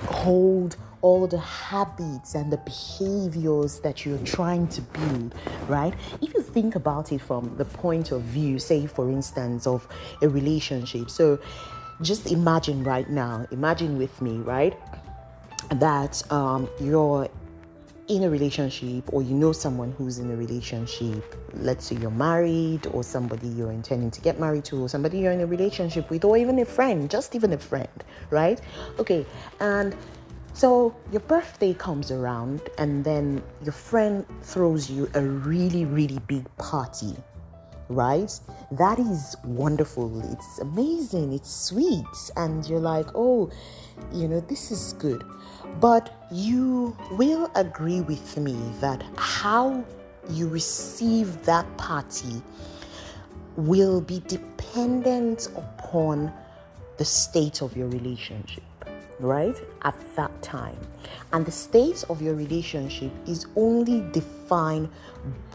hold 0.05 0.75
all 1.01 1.27
the 1.27 1.39
habits 1.39 2.36
and 2.36 2.51
the 2.51 2.57
behaviors 2.57 3.79
that 3.79 4.05
you're 4.05 4.17
trying 4.19 4.67
to 4.67 4.81
build, 4.81 5.36
right? 5.67 5.93
If 6.22 6.34
you 6.34 6.41
think 6.41 6.75
about 6.75 7.12
it 7.12 7.22
from 7.22 7.55
the 7.57 7.65
point 7.65 8.12
of 8.12 8.24
view, 8.24 8.60
say, 8.60 8.88
for 8.88 9.10
instance, 9.10 9.67
of 9.67 9.88
a 10.22 10.27
relationship. 10.27 11.10
So 11.10 11.39
just 12.01 12.31
imagine 12.31 12.84
right 12.84 13.10
now, 13.10 13.46
imagine 13.51 13.98
with 13.98 14.22
me, 14.22 14.38
right? 14.38 14.77
That 15.69 16.31
um, 16.31 16.69
you're 16.79 17.29
in 18.07 18.24
a 18.24 18.29
relationship 18.29 19.03
or 19.13 19.21
you 19.21 19.36
know 19.36 19.51
someone 19.51 19.91
who's 19.91 20.17
in 20.17 20.31
a 20.31 20.36
relationship, 20.36 21.36
let's 21.55 21.88
say 21.88 21.95
you're 21.97 22.09
married 22.09 22.88
or 22.88 23.03
somebody 23.03 23.47
you're 23.50 23.71
intending 23.71 24.09
to 24.09 24.21
get 24.21 24.39
married 24.39 24.63
to 24.63 24.81
or 24.81 24.89
somebody 24.89 25.19
you're 25.19 25.33
in 25.33 25.41
a 25.41 25.45
relationship 25.45 26.09
with 26.09 26.24
or 26.24 26.38
even 26.38 26.57
a 26.59 26.65
friend, 26.65 27.09
just 27.09 27.36
even 27.36 27.51
a 27.53 27.57
friend, 27.57 28.03
right? 28.29 28.62
Okay, 29.00 29.25
and 29.59 29.95
so 30.53 30.95
your 31.12 31.21
birthday 31.21 31.74
comes 31.74 32.09
around 32.09 32.62
and 32.77 33.03
then 33.03 33.43
your 33.63 33.74
friend 33.74 34.25
throws 34.41 34.89
you 34.89 35.09
a 35.13 35.21
really, 35.21 35.86
really 35.86 36.19
big 36.27 36.45
party, 36.57 37.15
right? 37.89 38.32
That 38.72 39.00
is 39.00 39.36
wonderful. 39.44 40.22
It's 40.32 40.60
amazing. 40.60 41.34
It's 41.34 41.53
sweet. 41.53 42.06
And 42.36 42.67
you're 42.67 42.79
like, 42.79 43.08
oh, 43.15 43.50
you 44.13 44.27
know, 44.27 44.39
this 44.41 44.72
is 44.72 44.94
good. 44.94 45.24
But 45.79 46.13
you 46.32 46.98
will 47.12 47.51
agree 47.56 48.01
with 48.01 48.38
me 48.38 48.58
that 48.82 49.03
how 49.15 49.84
you 50.29 50.48
receive 50.48 51.44
that 51.46 51.65
party 51.77 52.41
will 53.56 54.01
be 54.01 54.20
dependent 54.27 55.48
upon 55.56 56.32
the 56.98 57.06
state 57.06 57.62
of 57.62 57.75
your 57.77 57.88
relationship, 57.88 58.63
right? 59.19 59.55
At 59.83 59.95
that 60.15 60.41
time. 60.41 60.77
And 61.33 61.45
the 61.45 61.51
state 61.51 62.03
of 62.09 62.21
your 62.21 62.36
relationship 62.36 63.12
is 63.27 63.47
only 63.55 64.01
defined 64.12 64.89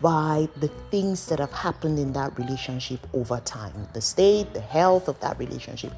by 0.01 0.49
the 0.57 0.69
things 0.91 1.27
that 1.27 1.39
have 1.39 1.53
happened 1.53 1.99
in 1.99 2.13
that 2.13 2.39
relationship 2.39 3.07
over 3.15 3.41
time 3.41 3.89
the 3.93 4.01
state, 4.01 4.53
the 4.53 4.61
health 4.61 5.09
of 5.09 5.19
that 5.21 5.39
relationship. 5.39 5.93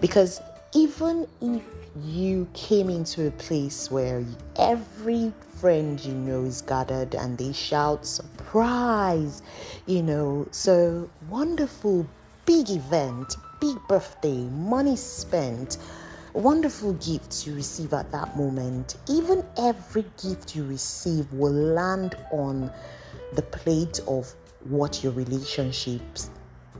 Because 0.00 0.40
even 0.74 1.26
if 1.40 1.62
you 2.04 2.46
came 2.52 2.90
into 2.90 3.26
a 3.26 3.30
place 3.32 3.90
where 3.90 4.24
every 4.56 5.32
friend 5.56 6.04
you 6.04 6.12
know 6.12 6.44
is 6.44 6.62
gathered 6.62 7.14
and 7.14 7.36
they 7.38 7.52
shout 7.52 8.06
surprise 8.06 9.42
you 9.86 10.02
know 10.02 10.46
so 10.52 11.08
wonderful 11.28 12.06
big 12.46 12.70
event 12.70 13.34
big 13.60 13.76
birthday 13.88 14.36
money 14.50 14.94
spent 14.94 15.78
wonderful 16.38 16.92
gifts 16.94 17.46
you 17.46 17.54
receive 17.54 17.92
at 17.92 18.10
that 18.12 18.36
moment 18.36 18.96
even 19.08 19.44
every 19.58 20.04
gift 20.22 20.54
you 20.54 20.64
receive 20.64 21.30
will 21.32 21.52
land 21.52 22.14
on 22.30 22.70
the 23.34 23.42
plate 23.42 24.00
of 24.06 24.32
what 24.64 25.02
your 25.02 25.12
relationships 25.12 26.30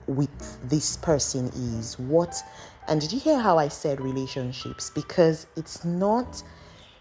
with 0.07 0.69
this 0.69 0.97
person 0.99 1.49
is 1.49 1.99
what 1.99 2.43
and 2.89 3.03
did 3.03 3.13
you 3.13 3.21
hear 3.21 3.39
how 3.39 3.59
I 3.59 3.69
said 3.69 4.01
relationships? 4.01 4.89
Because 4.89 5.47
it's 5.57 5.85
not 5.85 6.43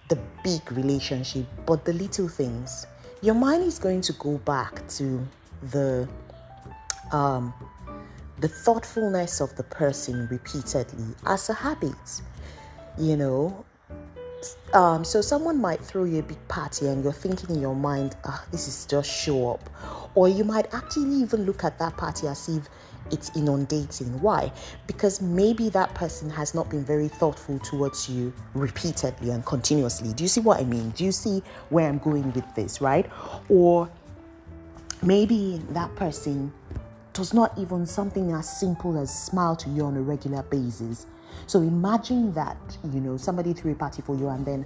the 0.10 0.20
big 0.44 0.70
relationship, 0.74 1.46
but 1.66 1.86
the 1.86 1.94
little 1.94 2.28
things. 2.28 2.86
Your 3.22 3.36
mind 3.36 3.64
is 3.64 3.80
going 3.80 4.02
to 4.02 4.14
go 4.14 4.38
back 4.40 4.86
to 4.90 5.26
the 5.72 6.08
um, 7.14 7.54
the 8.40 8.50
thoughtfulness 8.50 9.40
of 9.40 9.56
the 9.56 9.64
person 9.64 10.28
repeatedly 10.30 11.16
as 11.26 11.50
a 11.50 11.54
habit. 11.54 12.22
You 12.98 13.16
know, 13.16 13.66
um, 14.74 15.04
so 15.04 15.22
someone 15.22 15.60
might 15.60 15.80
throw 15.80 16.04
you 16.04 16.20
a 16.20 16.24
big 16.24 16.48
party 16.48 16.88
and 16.88 17.04
you're 17.04 17.14
thinking 17.14 17.56
in 17.56 17.62
your 17.62 17.76
mind, 17.76 18.16
ah, 18.26 18.44
this 18.52 18.68
is 18.68 18.86
just 18.86 19.10
show 19.10 19.52
up. 19.52 19.70
Or 20.16 20.28
you 20.28 20.44
might 20.44 20.74
actually 20.74 21.16
even 21.16 21.46
look 21.46 21.64
at 21.64 21.78
that 21.80 21.96
party 21.98 22.28
as 22.28 22.50
if 22.50 22.68
it's 23.12 23.36
inundating. 23.36 24.20
Why? 24.22 24.52
Because 24.86 25.22
maybe 25.22 25.70
that 25.70 25.94
person 25.94 26.30
has 26.30 26.54
not 26.54 26.70
been 26.70 26.84
very 26.84 27.08
thoughtful 27.08 27.60
towards 27.60 28.10
you 28.10 28.34
repeatedly 28.54 29.30
and 29.30 29.46
continuously. 29.46 30.14
Do 30.14 30.24
you 30.24 30.28
see 30.28 30.42
what 30.42 30.60
I 30.60 30.64
mean? 30.64 30.90
Do 30.92 31.06
you 31.06 31.12
see 31.12 31.42
where 31.70 31.88
I'm 31.88 32.00
going 32.00 32.32
with 32.34 32.56
this, 32.56 32.82
right? 32.82 33.10
Or 33.50 33.90
maybe 35.02 35.62
that 35.70 35.96
person 35.96 36.52
does 37.14 37.34
not 37.34 37.58
even 37.58 37.86
something 37.86 38.32
as 38.32 38.60
simple 38.60 38.98
as 38.98 39.26
smile 39.26 39.56
to 39.56 39.70
you 39.70 39.86
on 39.86 39.98
a 39.98 40.02
regular 40.02 40.44
basis. 40.44 41.08
So 41.46 41.62
imagine 41.62 42.34
that, 42.34 42.58
you 42.92 43.00
know, 43.00 43.18
somebody 43.18 43.54
threw 43.54 43.72
a 43.72 43.76
party 43.76 44.02
for 44.02 44.16
you 44.16 44.28
and 44.30 44.46
then 44.46 44.66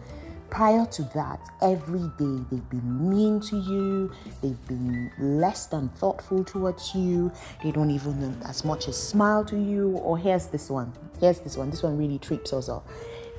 prior 0.51 0.85
to 0.85 1.03
that, 1.15 1.39
every 1.61 2.11
day 2.19 2.43
they've 2.51 2.69
been 2.69 3.09
mean 3.09 3.39
to 3.39 3.55
you, 3.55 4.11
they've 4.41 4.67
been 4.67 5.09
less 5.17 5.65
than 5.65 5.89
thoughtful 5.89 6.43
towards 6.43 6.93
you, 6.93 7.31
they 7.63 7.71
don't 7.71 7.89
even 7.89 8.37
as 8.45 8.63
much 8.63 8.87
as 8.87 9.01
smile 9.01 9.43
to 9.45 9.57
you. 9.57 9.97
Or 9.97 10.17
here's 10.17 10.47
this 10.47 10.69
one, 10.69 10.91
here's 11.19 11.39
this 11.39 11.57
one, 11.57 11.71
this 11.71 11.81
one 11.81 11.97
really 11.97 12.19
trips 12.19 12.53
us 12.53 12.69
up. 12.69 12.87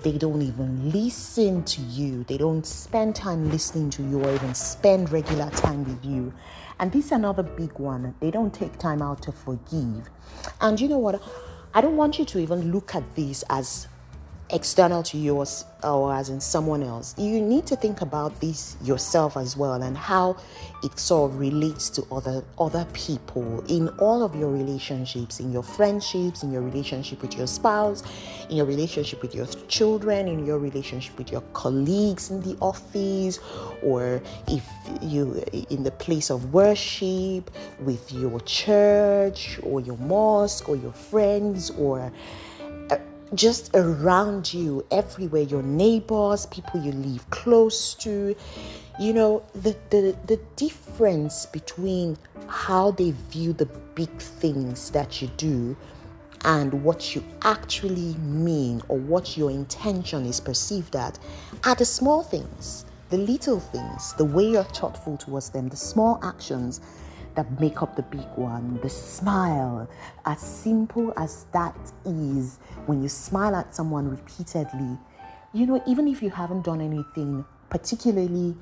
They 0.02 0.18
don't 0.18 0.42
even 0.42 0.90
listen 0.90 1.62
to 1.64 1.82
you, 1.82 2.24
they 2.24 2.38
don't 2.38 2.66
spend 2.66 3.14
time 3.14 3.50
listening 3.50 3.90
to 3.90 4.02
you 4.02 4.24
or 4.24 4.34
even 4.34 4.54
spend 4.54 5.12
regular 5.12 5.50
time 5.50 5.84
with 5.84 6.04
you. 6.04 6.32
And 6.80 6.90
this 6.90 7.06
is 7.06 7.12
another 7.12 7.44
big 7.44 7.78
one. 7.78 8.12
They 8.18 8.32
don't 8.32 8.52
take 8.52 8.76
time 8.78 9.02
out 9.02 9.22
to 9.22 9.32
forgive. 9.32 10.10
And 10.60 10.80
you 10.80 10.88
know 10.88 10.98
what? 10.98 11.22
I 11.74 11.80
don't 11.80 11.96
want 11.96 12.18
you 12.18 12.26
to 12.26 12.38
even 12.38 12.70
look 12.70 12.94
at 12.94 13.16
this 13.16 13.44
as 13.48 13.88
external 14.52 15.02
to 15.02 15.18
yours 15.18 15.64
or 15.82 16.14
as 16.14 16.28
in 16.28 16.40
someone 16.40 16.82
else. 16.82 17.14
You 17.18 17.40
need 17.40 17.66
to 17.66 17.76
think 17.76 18.02
about 18.02 18.38
this 18.40 18.76
yourself 18.82 19.36
as 19.36 19.56
well 19.56 19.82
and 19.82 19.96
how 19.96 20.36
it 20.84 20.98
sort 20.98 21.30
of 21.30 21.38
relates 21.38 21.88
to 21.90 22.04
other 22.12 22.44
other 22.58 22.86
people 22.92 23.64
in 23.68 23.88
all 23.98 24.22
of 24.22 24.34
your 24.36 24.50
relationships, 24.50 25.40
in 25.40 25.52
your 25.52 25.62
friendships, 25.62 26.42
in 26.42 26.52
your 26.52 26.62
relationship 26.62 27.22
with 27.22 27.36
your 27.36 27.46
spouse, 27.46 28.02
in 28.50 28.56
your 28.56 28.66
relationship 28.66 29.22
with 29.22 29.34
your 29.34 29.46
children, 29.68 30.28
in 30.28 30.44
your 30.44 30.58
relationship 30.58 31.16
with 31.18 31.32
your 31.32 31.42
colleagues 31.52 32.30
in 32.30 32.40
the 32.42 32.56
office, 32.60 33.38
or 33.82 34.22
if 34.48 34.64
you 35.00 35.42
in 35.70 35.82
the 35.82 35.90
place 35.92 36.30
of 36.30 36.52
worship 36.52 37.50
with 37.80 38.12
your 38.12 38.40
church 38.40 39.58
or 39.62 39.80
your 39.80 39.96
mosque 39.98 40.68
or 40.68 40.76
your 40.76 40.92
friends 40.92 41.70
or 41.70 42.12
just 43.34 43.70
around 43.74 44.52
you, 44.52 44.84
everywhere, 44.90 45.42
your 45.42 45.62
neighbors, 45.62 46.46
people 46.46 46.82
you 46.82 46.92
live 46.92 47.28
close 47.30 47.94
to. 47.94 48.36
You 49.00 49.12
know, 49.12 49.42
the, 49.54 49.76
the, 49.90 50.16
the 50.26 50.38
difference 50.56 51.46
between 51.46 52.18
how 52.46 52.90
they 52.90 53.12
view 53.30 53.52
the 53.52 53.66
big 53.94 54.10
things 54.18 54.90
that 54.90 55.22
you 55.22 55.28
do 55.36 55.76
and 56.44 56.84
what 56.84 57.14
you 57.14 57.24
actually 57.42 58.14
mean 58.18 58.82
or 58.88 58.98
what 58.98 59.36
your 59.36 59.50
intention 59.50 60.26
is 60.26 60.40
perceived 60.40 60.96
at 60.96 61.18
are 61.64 61.74
the 61.74 61.84
small 61.84 62.22
things, 62.22 62.84
the 63.10 63.16
little 63.16 63.60
things, 63.60 64.12
the 64.14 64.24
way 64.24 64.44
you're 64.44 64.64
thoughtful 64.64 65.16
towards 65.16 65.50
them, 65.50 65.68
the 65.68 65.76
small 65.76 66.18
actions 66.22 66.80
that 67.34 67.60
make 67.60 67.82
up 67.82 67.96
the 67.96 68.02
big 68.02 68.26
one. 68.36 68.78
The 68.82 68.88
smile, 68.90 69.88
as 70.24 70.40
simple 70.40 71.12
as 71.16 71.46
that 71.52 71.76
is, 72.04 72.58
when 72.86 73.02
you 73.02 73.08
smile 73.08 73.54
at 73.54 73.74
someone 73.74 74.10
repeatedly, 74.10 74.98
you 75.52 75.66
know, 75.66 75.82
even 75.86 76.08
if 76.08 76.22
you 76.22 76.30
haven't 76.30 76.62
done 76.62 76.80
anything 76.80 77.44
particularly 77.68 78.54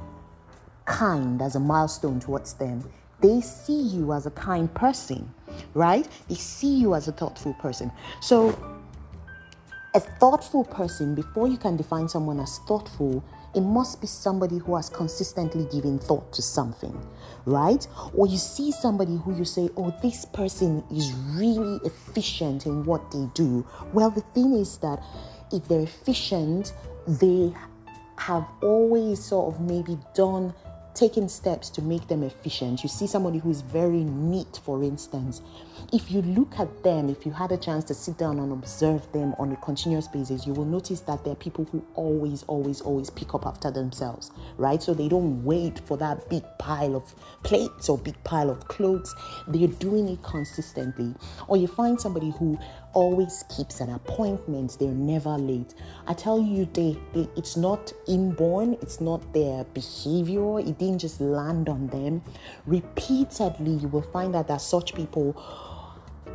kind 0.85 1.41
as 1.43 1.57
a 1.57 1.61
milestone 1.61 2.21
towards 2.21 2.55
them, 2.55 2.85
they 3.21 3.41
see 3.41 3.81
you 3.81 4.12
as 4.12 4.27
a 4.27 4.31
kind 4.31 4.73
person, 4.75 5.33
right? 5.75 6.09
They 6.29 6.37
see 6.37 6.75
you 6.75 6.95
as 6.95 7.07
a 7.09 7.12
thoughtful 7.12 7.55
person. 7.55 7.93
So, 8.21 8.59
a 9.95 10.00
thoughtful 10.00 10.65
person, 10.65 11.15
before 11.15 11.49
you 11.49 11.57
can 11.57 11.77
define 11.77 12.09
someone 12.09 12.41
as 12.41 12.59
thoughtful, 12.67 13.25
it 13.54 13.62
must 13.62 14.00
be 14.00 14.07
somebody 14.07 14.59
who 14.59 14.76
has 14.76 14.88
consistently 14.88 15.66
given 15.73 15.99
thought 15.99 16.33
to 16.33 16.42
something, 16.42 16.97
right? 17.47 17.87
Or 18.14 18.26
you 18.26 18.38
see 18.38 18.71
somebody 18.71 19.16
who 19.16 19.35
you 19.37 19.45
say, 19.45 19.71
oh, 19.76 19.95
this 20.02 20.25
person 20.25 20.85
is 20.90 21.12
really 21.35 21.80
efficient 21.85 22.66
in 22.66 22.85
what 22.85 23.11
they 23.11 23.28
do. 23.35 23.66
Well, 23.92 24.11
the 24.11 24.21
thing 24.21 24.52
is 24.54 24.78
that 24.78 25.02
if 25.52 25.66
they're 25.66 25.80
efficient, 25.80 26.73
they 27.07 27.52
have 28.16 28.47
always 28.62 29.25
sort 29.25 29.54
of 29.54 29.61
maybe 29.61 29.99
done 30.14 30.54
taking 31.00 31.28
steps 31.30 31.71
to 31.71 31.80
make 31.80 32.07
them 32.09 32.23
efficient. 32.23 32.83
You 32.83 32.90
see 32.90 33.07
somebody 33.07 33.38
who 33.38 33.50
is 33.50 33.62
very 33.62 34.04
neat, 34.04 34.61
for 34.62 34.85
instance. 34.85 35.40
If 35.95 36.11
you 36.11 36.21
look 36.21 36.59
at 36.59 36.85
them, 36.85 37.09
if 37.09 37.25
you 37.25 37.33
had 37.33 37.52
a 37.52 37.57
chance 37.57 37.85
to 37.85 37.95
sit 37.95 38.19
down 38.19 38.38
and 38.38 38.52
observe 38.52 39.11
them 39.12 39.35
on 39.38 39.50
a 39.50 39.57
continuous 39.57 40.07
basis, 40.07 40.47
you 40.47 40.52
will 40.52 40.66
notice 40.66 41.00
that 41.00 41.25
they're 41.25 41.35
people 41.35 41.64
who 41.73 41.83
always, 41.95 42.42
always, 42.42 42.83
always 42.83 43.09
pick 43.09 43.35
up 43.35 43.47
after 43.47 43.71
themselves, 43.71 44.30
right? 44.59 44.83
So 44.83 44.92
they 44.92 45.09
don't 45.09 45.42
wait 45.42 45.78
for 45.87 45.97
that 45.97 46.28
big 46.28 46.45
pile 46.59 46.95
of 46.95 47.14
plates 47.45 47.88
or 47.88 47.97
big 47.97 48.23
pile 48.23 48.50
of 48.50 48.69
clothes. 48.69 49.14
They're 49.49 49.69
doing 49.69 50.07
it 50.07 50.23
consistently. 50.23 51.14
Or 51.49 51.57
you 51.57 51.66
find 51.66 51.99
somebody 51.99 52.30
who 52.38 52.59
always 52.92 53.44
keeps 53.49 53.80
an 53.80 53.90
appointment. 53.90 54.76
They're 54.78 54.88
never 54.90 55.37
late. 55.37 55.75
I 56.06 56.14
tell 56.14 56.40
you, 56.40 56.68
they, 56.73 56.97
they 57.12 57.28
it's 57.37 57.56
not 57.56 57.92
inborn, 58.09 58.75
it's 58.82 59.00
not 59.00 59.32
their 59.32 59.64
behavior, 59.64 60.61
it 60.61 60.78
didn't 60.78 60.99
just 60.99 61.20
land 61.20 61.68
on 61.68 61.88
them. 61.88 62.23
Repeatedly, 62.66 63.73
you 63.73 63.88
will 63.88 64.02
find 64.02 64.35
that 64.35 64.49
there 64.49 64.56
are 64.56 64.61
such 64.61 64.94
people 64.94 65.37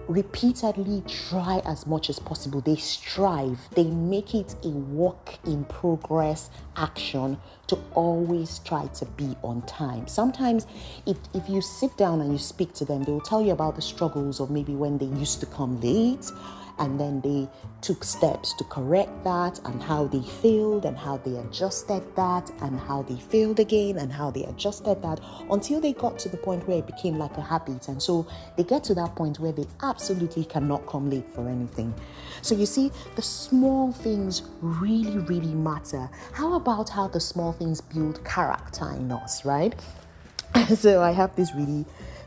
repeatedly 0.07 1.03
try 1.07 1.61
as 1.65 1.87
much 1.87 2.09
as 2.09 2.19
possible. 2.19 2.61
They 2.61 2.75
strive, 2.75 3.59
they 3.71 3.85
make 3.85 4.35
it 4.35 4.55
a 4.63 4.69
work 4.69 5.37
in 5.45 5.65
progress 5.65 6.49
action 6.75 7.37
to 7.67 7.77
always 7.93 8.59
try 8.59 8.87
to 8.87 9.05
be 9.05 9.35
on 9.43 9.61
time. 9.63 10.07
Sometimes, 10.07 10.67
if, 11.05 11.17
if 11.33 11.49
you 11.49 11.61
sit 11.61 11.95
down 11.97 12.21
and 12.21 12.31
you 12.31 12.37
speak 12.37 12.73
to 12.73 12.85
them, 12.85 13.03
they 13.03 13.11
will 13.11 13.21
tell 13.21 13.41
you 13.41 13.51
about 13.51 13.75
the 13.75 13.81
struggles 13.81 14.39
of 14.39 14.49
maybe 14.49 14.75
when 14.75 14.97
they 14.97 15.05
used 15.05 15.39
to 15.39 15.45
come 15.45 15.79
late 15.81 16.31
and 16.79 16.99
then 16.99 17.21
they 17.21 17.47
took 17.81 18.03
steps 18.03 18.53
to 18.53 18.63
correct 18.65 19.23
that 19.23 19.59
and 19.65 19.81
how 19.81 20.07
they 20.07 20.21
failed 20.21 20.85
and 20.85 20.97
how 20.97 21.17
they 21.17 21.35
adjusted 21.37 22.03
that 22.15 22.51
and 22.61 22.79
how 22.79 23.01
they 23.03 23.15
failed 23.15 23.59
again 23.59 23.97
and 23.97 24.11
how 24.11 24.31
they 24.31 24.43
adjusted 24.45 25.01
that 25.01 25.19
until 25.51 25.79
they 25.79 25.93
got 25.93 26.17
to 26.19 26.29
the 26.29 26.37
point 26.37 26.67
where 26.67 26.79
it 26.79 26.87
became 26.87 27.17
like 27.17 27.35
a 27.37 27.41
habit. 27.41 27.87
And 27.87 28.01
so 28.01 28.27
they 28.57 28.63
get 28.63 28.83
to 28.85 28.95
that 28.95 29.15
point 29.15 29.39
where 29.39 29.51
they 29.51 29.67
absolutely 29.81 30.45
cannot 30.45 30.85
come 30.87 31.09
late 31.09 31.29
for 31.33 31.47
anything. 31.47 31.93
So 32.41 32.55
you 32.55 32.65
see 32.65 32.91
the 33.15 33.21
small 33.21 33.91
things 33.91 34.43
really 34.61 35.17
really 35.19 35.53
matter. 35.53 36.09
How 36.33 36.53
about 36.53 36.89
how 36.89 37.07
the 37.07 37.19
small 37.19 37.53
things 37.53 37.81
build 37.81 38.23
character 38.25 38.91
in 38.91 39.11
us 39.11 39.45
right? 39.45 39.75
So 40.75 41.01
i 41.01 41.11
have 41.11 41.35
this 41.35 41.53
really 41.53 41.85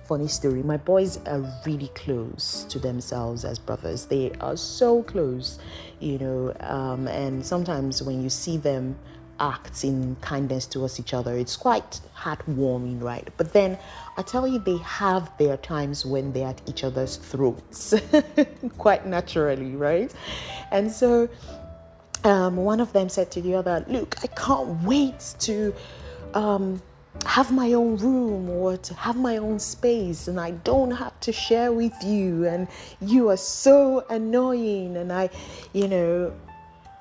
funny 0.08 0.26
story. 0.26 0.62
My 0.62 0.78
boys 0.78 1.18
are 1.26 1.44
really 1.66 1.88
close 1.88 2.64
to 2.70 2.78
themselves 2.78 3.44
as 3.44 3.58
brothers. 3.58 4.06
They 4.06 4.32
are 4.40 4.56
so 4.56 5.02
close, 5.02 5.58
you 6.00 6.18
know, 6.18 6.56
um, 6.60 7.06
and 7.08 7.44
sometimes 7.44 8.02
when 8.02 8.22
you 8.22 8.30
see 8.30 8.56
them 8.56 8.96
act 9.38 9.84
in 9.84 10.16
kindness 10.22 10.64
towards 10.66 10.98
each 10.98 11.12
other, 11.12 11.36
it's 11.36 11.56
quite 11.56 12.00
heartwarming, 12.16 13.02
right? 13.02 13.28
But 13.36 13.52
then 13.52 13.78
I 14.16 14.22
tell 14.22 14.48
you, 14.48 14.58
they 14.58 14.78
have 14.78 15.30
their 15.38 15.58
times 15.58 16.06
when 16.06 16.32
they're 16.32 16.48
at 16.48 16.62
each 16.66 16.84
other's 16.84 17.16
throats, 17.16 17.94
quite 18.78 19.06
naturally, 19.06 19.76
right? 19.76 20.12
And 20.72 20.90
so 20.90 21.28
um, 22.24 22.56
one 22.56 22.80
of 22.80 22.94
them 22.94 23.10
said 23.10 23.30
to 23.32 23.42
the 23.42 23.54
other, 23.54 23.84
Look, 23.88 24.16
I 24.24 24.26
can't 24.28 24.82
wait 24.84 25.34
to. 25.40 25.74
Um, 26.34 26.82
have 27.26 27.52
my 27.52 27.72
own 27.72 27.96
room 27.96 28.48
or 28.50 28.76
to 28.76 28.94
have 28.94 29.16
my 29.16 29.36
own 29.36 29.58
space 29.58 30.28
and 30.28 30.40
I 30.40 30.52
don't 30.52 30.90
have 30.90 31.18
to 31.20 31.32
share 31.32 31.72
with 31.72 31.94
you 32.02 32.46
and 32.46 32.68
you 33.00 33.28
are 33.28 33.36
so 33.36 34.04
annoying 34.10 34.96
and 34.96 35.12
I 35.12 35.30
you 35.72 35.88
know 35.88 36.32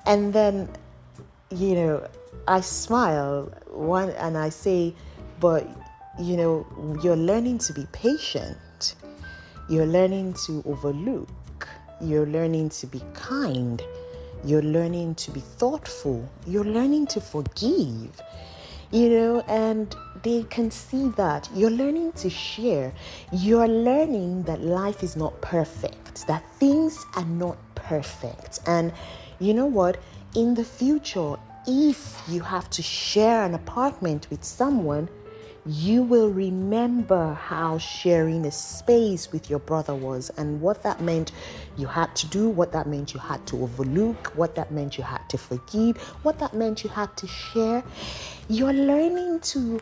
and 0.06 0.32
then 0.32 0.68
you 1.50 1.74
know 1.74 2.08
I 2.46 2.60
smile 2.60 3.52
one 3.66 4.10
and 4.10 4.36
I 4.36 4.50
say 4.50 4.94
but 5.40 5.66
you 6.18 6.36
know 6.36 6.66
you're 7.02 7.16
learning 7.16 7.58
to 7.58 7.72
be 7.72 7.86
patient. 7.92 8.94
You're 9.68 9.86
learning 9.86 10.34
to 10.46 10.62
overlook. 10.66 11.68
You're 12.00 12.26
learning 12.26 12.70
to 12.70 12.86
be 12.86 13.02
kind. 13.12 13.82
You're 14.44 14.62
learning 14.62 15.16
to 15.16 15.30
be 15.30 15.40
thoughtful. 15.40 16.26
You're 16.46 16.64
learning 16.64 17.08
to 17.08 17.20
forgive 17.20 18.22
you 18.90 19.10
know, 19.10 19.40
and 19.48 19.94
they 20.22 20.42
can 20.44 20.70
see 20.70 21.08
that 21.10 21.48
you're 21.54 21.70
learning 21.70 22.12
to 22.12 22.30
share. 22.30 22.92
You're 23.32 23.68
learning 23.68 24.44
that 24.44 24.62
life 24.62 25.02
is 25.02 25.16
not 25.16 25.40
perfect, 25.40 26.26
that 26.26 26.42
things 26.54 27.04
are 27.16 27.24
not 27.24 27.58
perfect. 27.74 28.60
And 28.66 28.92
you 29.38 29.54
know 29.54 29.66
what? 29.66 29.98
In 30.34 30.54
the 30.54 30.64
future, 30.64 31.36
if 31.66 32.18
you 32.28 32.40
have 32.40 32.70
to 32.70 32.82
share 32.82 33.44
an 33.44 33.54
apartment 33.54 34.26
with 34.30 34.42
someone, 34.42 35.08
you 35.68 36.02
will 36.02 36.30
remember 36.30 37.34
how 37.34 37.76
sharing 37.76 38.46
a 38.46 38.50
space 38.50 39.30
with 39.30 39.50
your 39.50 39.58
brother 39.58 39.94
was 39.94 40.30
and 40.38 40.62
what 40.62 40.82
that 40.82 41.02
meant 41.02 41.32
you 41.76 41.86
had 41.86 42.16
to 42.16 42.26
do, 42.28 42.48
what 42.48 42.72
that 42.72 42.86
meant 42.86 43.12
you 43.12 43.20
had 43.20 43.46
to 43.46 43.62
overlook, 43.62 44.28
what 44.34 44.54
that 44.54 44.72
meant 44.72 44.96
you 44.96 45.04
had 45.04 45.28
to 45.28 45.36
forgive, 45.36 45.98
what 46.22 46.38
that 46.38 46.54
meant 46.54 46.82
you 46.82 46.88
had 46.88 47.14
to 47.18 47.26
share. 47.26 47.84
You're 48.48 48.72
learning 48.72 49.40
to 49.40 49.78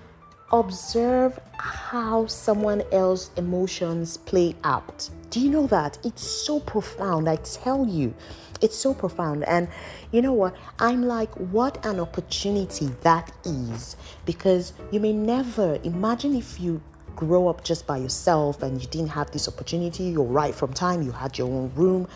observe 0.51 1.38
how 1.59 2.27
someone 2.27 2.83
else's 2.90 3.31
emotions 3.37 4.16
play 4.16 4.57
out. 4.64 5.09
Do 5.31 5.38
you 5.38 5.51
know 5.51 5.68
that? 5.68 5.99
It's 6.05 6.22
so 6.22 6.59
profound, 6.61 7.29
I 7.29 7.37
tell 7.37 7.87
you. 7.87 8.12
It's 8.61 8.77
so 8.77 8.92
profound. 8.94 9.44
And 9.44 9.68
you 10.12 10.23
know 10.23 10.33
what? 10.33 10.55
I'm 10.79 11.03
like, 11.03 11.33
what 11.35 11.85
an 11.85 12.01
opportunity 12.01 12.90
that 13.03 13.33
is. 13.45 13.97
Because 14.25 14.73
you 14.90 15.01
may 15.01 15.12
never 15.12 15.79
imagine 15.85 16.35
if 16.35 16.61
you 16.61 16.81
grow 17.16 17.49
up 17.49 17.64
just 17.64 17.87
by 17.87 17.97
yourself 17.97 18.62
and 18.62 18.81
you 18.81 18.87
didn't 18.88 19.09
have 19.09 19.31
this 19.31 19.49
opportunity, 19.49 20.05
you're 20.05 20.23
right 20.23 20.55
from 20.55 20.73
time, 20.73 21.03
you 21.03 21.11
had 21.11 21.37
your 21.38 21.49
own 21.49 21.73
room. 21.75 22.07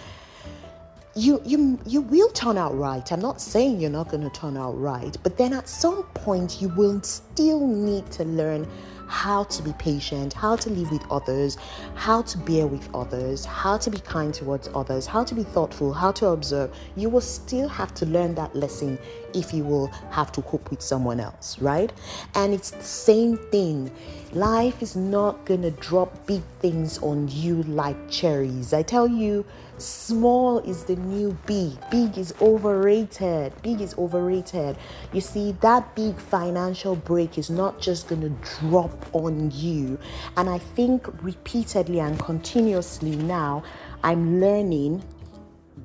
You, 1.17 1.43
you 1.45 1.79
you 1.85 2.03
will 2.03 2.29
turn 2.29 2.57
out 2.57 2.79
right. 2.79 3.11
I'm 3.11 3.21
not 3.21 3.41
saying 3.41 3.81
you're 3.81 3.91
not 3.91 4.11
going 4.11 4.23
to 4.23 4.31
turn 4.31 4.57
out 4.57 4.81
right, 4.81 5.17
but 5.25 5.37
then 5.37 5.53
at 5.53 5.69
some 5.69 6.05
point 6.15 6.63
you 6.63 6.69
will 6.69 7.03
still 7.03 7.67
need 7.67 8.09
to 8.13 8.25
learn 8.25 8.69
how 9.11 9.43
to 9.45 9.63
be 9.63 9.73
patient, 9.73 10.33
how 10.33 10.55
to 10.55 10.71
live 10.71 10.91
with 10.93 11.03
others, 11.11 11.59
how 11.97 12.23
to 12.23 12.39
bear 12.39 12.67
with 12.67 12.89
others, 12.95 13.45
how 13.45 13.77
to 13.77 13.91
be 13.91 13.99
kind 13.99 14.33
towards 14.33 14.69
others, 14.73 15.05
how 15.05 15.25
to 15.25 15.35
be 15.35 15.43
thoughtful, 15.43 15.93
how 15.93 16.13
to 16.13 16.29
observe. 16.29 16.73
You 16.95 17.11
will 17.11 17.21
still 17.21 17.69
have 17.69 17.93
to 17.95 18.07
learn 18.07 18.37
that 18.37 18.55
lesson 18.55 18.99
if 19.35 19.53
you 19.53 19.65
will 19.65 19.89
have 20.11 20.33
to 20.33 20.43
cope 20.43 20.71
with 20.71 20.83
someone 20.83 21.21
else, 21.21 21.59
right? 21.61 21.93
And 22.35 22.53
it's 22.53 22.71
the 22.71 22.83
same 22.83 23.37
thing. 23.51 23.91
Life 24.33 24.83
is 24.83 24.97
not 24.97 25.45
going 25.45 25.63
to 25.63 25.71
drop 25.73 26.27
big 26.27 26.43
things 26.61 26.99
on 26.99 27.29
you 27.29 27.63
like 27.65 28.11
cherries. 28.11 28.73
I 28.73 28.83
tell 28.83 29.09
you, 29.09 29.45
Small 29.81 30.59
is 30.59 30.85
the 30.85 30.97
new 30.97 31.35
big. 31.47 31.73
Big 31.91 32.19
is 32.19 32.35
overrated. 32.43 33.55
Big 33.63 33.81
is 33.81 33.95
overrated. 33.97 34.77
You 35.15 35.23
see, 35.23 35.53
that 35.63 35.95
big 35.97 36.19
financial 36.21 36.97
break 36.97 37.39
is 37.39 37.49
not 37.49 37.81
just 37.81 38.07
going 38.07 38.21
to 38.21 38.51
drop 38.61 39.07
on 39.15 39.51
you. 39.53 39.99
And 40.37 40.51
I 40.51 40.59
think 40.59 41.09
repeatedly 41.23 41.99
and 41.99 42.19
continuously 42.19 43.17
now, 43.17 43.63
I'm 44.05 44.39
learning 44.39 45.03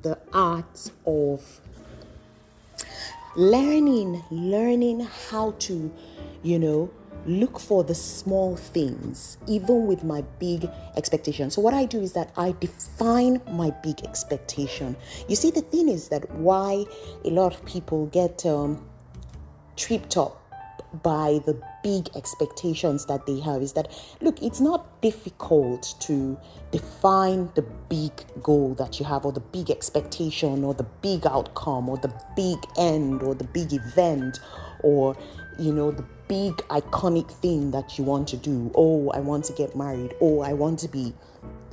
the 0.02 0.18
art 0.34 0.90
of 1.06 1.62
learning, 3.36 4.24
learning 4.30 5.06
how 5.28 5.52
to, 5.58 5.92
you 6.42 6.58
know, 6.58 6.90
look 7.26 7.58
for 7.58 7.84
the 7.84 7.94
small 7.94 8.56
things, 8.56 9.36
even 9.46 9.86
with 9.86 10.04
my 10.04 10.22
big 10.38 10.68
expectation. 10.96 11.50
So, 11.50 11.60
what 11.60 11.74
I 11.74 11.84
do 11.84 12.00
is 12.00 12.12
that 12.12 12.32
I 12.36 12.54
define 12.60 13.40
my 13.50 13.70
big 13.82 14.02
expectation. 14.04 14.96
You 15.28 15.36
see, 15.36 15.50
the 15.50 15.60
thing 15.60 15.88
is 15.88 16.08
that 16.08 16.30
why 16.32 16.84
a 17.24 17.30
lot 17.30 17.54
of 17.54 17.64
people 17.66 18.06
get 18.06 18.46
um, 18.46 18.86
tripped 19.76 20.16
up 20.16 20.42
by 21.02 21.40
the 21.46 21.60
big 21.82 22.08
expectations 22.16 23.06
that 23.06 23.24
they 23.26 23.40
have 23.40 23.62
is 23.62 23.72
that 23.72 23.88
look 24.20 24.42
it's 24.42 24.60
not 24.60 25.00
difficult 25.02 25.94
to 26.00 26.38
define 26.70 27.50
the 27.54 27.62
big 27.88 28.12
goal 28.42 28.74
that 28.74 28.98
you 28.98 29.06
have 29.06 29.24
or 29.24 29.32
the 29.32 29.40
big 29.40 29.70
expectation 29.70 30.64
or 30.64 30.74
the 30.74 30.86
big 31.02 31.26
outcome 31.26 31.88
or 31.88 31.96
the 31.98 32.12
big 32.34 32.58
end 32.76 33.22
or 33.22 33.34
the 33.34 33.44
big 33.44 33.72
event 33.72 34.40
or 34.82 35.16
you 35.58 35.72
know 35.72 35.90
the 35.90 36.04
big 36.28 36.54
iconic 36.68 37.30
thing 37.30 37.70
that 37.70 37.98
you 37.98 38.04
want 38.04 38.28
to 38.28 38.36
do. 38.36 38.70
Oh, 38.74 39.10
I 39.10 39.20
want 39.20 39.44
to 39.46 39.52
get 39.52 39.76
married. 39.76 40.14
Oh, 40.20 40.40
I 40.40 40.52
want 40.52 40.78
to 40.80 40.88
be 40.88 41.14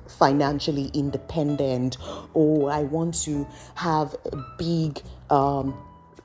financially 0.08 0.92
independent. 0.94 1.98
Oh, 2.36 2.68
I 2.68 2.84
want 2.84 3.16
to 3.24 3.48
have 3.76 4.16
a 4.32 4.38
big 4.58 5.02
um, 5.30 5.76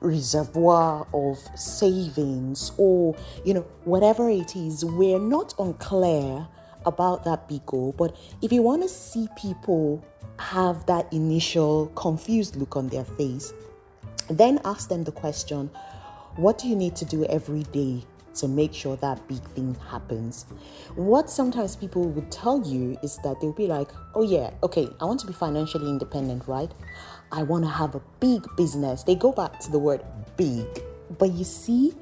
reservoir 0.01 1.05
of 1.13 1.37
savings 1.55 2.71
or 2.77 3.15
you 3.43 3.53
know 3.53 3.65
whatever 3.83 4.29
it 4.29 4.55
is 4.55 4.85
we're 4.85 5.19
not 5.19 5.53
unclear 5.59 6.47
about 6.85 7.25
that 7.25 7.47
big 7.49 7.65
goal 7.65 7.93
but 7.97 8.15
if 8.41 8.51
you 8.51 8.61
want 8.61 8.81
to 8.81 8.87
see 8.87 9.27
people 9.37 10.03
have 10.37 10.85
that 10.85 11.11
initial 11.11 11.87
confused 11.95 12.55
look 12.55 12.77
on 12.77 12.87
their 12.87 13.03
face 13.03 13.53
then 14.29 14.59
ask 14.63 14.87
them 14.87 15.03
the 15.03 15.11
question 15.11 15.69
what 16.37 16.57
do 16.57 16.67
you 16.67 16.75
need 16.75 16.95
to 16.95 17.03
do 17.03 17.25
every 17.25 17.63
day 17.63 18.01
to 18.39 18.47
make 18.47 18.73
sure 18.73 18.95
that 18.97 19.25
big 19.27 19.41
thing 19.49 19.75
happens. 19.89 20.45
What 20.95 21.29
sometimes 21.29 21.75
people 21.75 22.07
would 22.09 22.31
tell 22.31 22.65
you 22.65 22.97
is 23.03 23.17
that 23.17 23.39
they'll 23.41 23.53
be 23.53 23.67
like, 23.67 23.89
oh, 24.15 24.23
yeah, 24.23 24.51
okay, 24.63 24.87
I 24.99 25.05
want 25.05 25.19
to 25.21 25.27
be 25.27 25.33
financially 25.33 25.89
independent, 25.89 26.47
right? 26.47 26.71
I 27.31 27.43
want 27.43 27.63
to 27.63 27.69
have 27.69 27.95
a 27.95 28.01
big 28.19 28.45
business. 28.55 29.03
They 29.03 29.15
go 29.15 29.31
back 29.31 29.59
to 29.61 29.71
the 29.71 29.79
word 29.79 30.01
big. 30.37 30.65
But 31.17 31.31
you 31.33 31.43
see, 31.43 31.93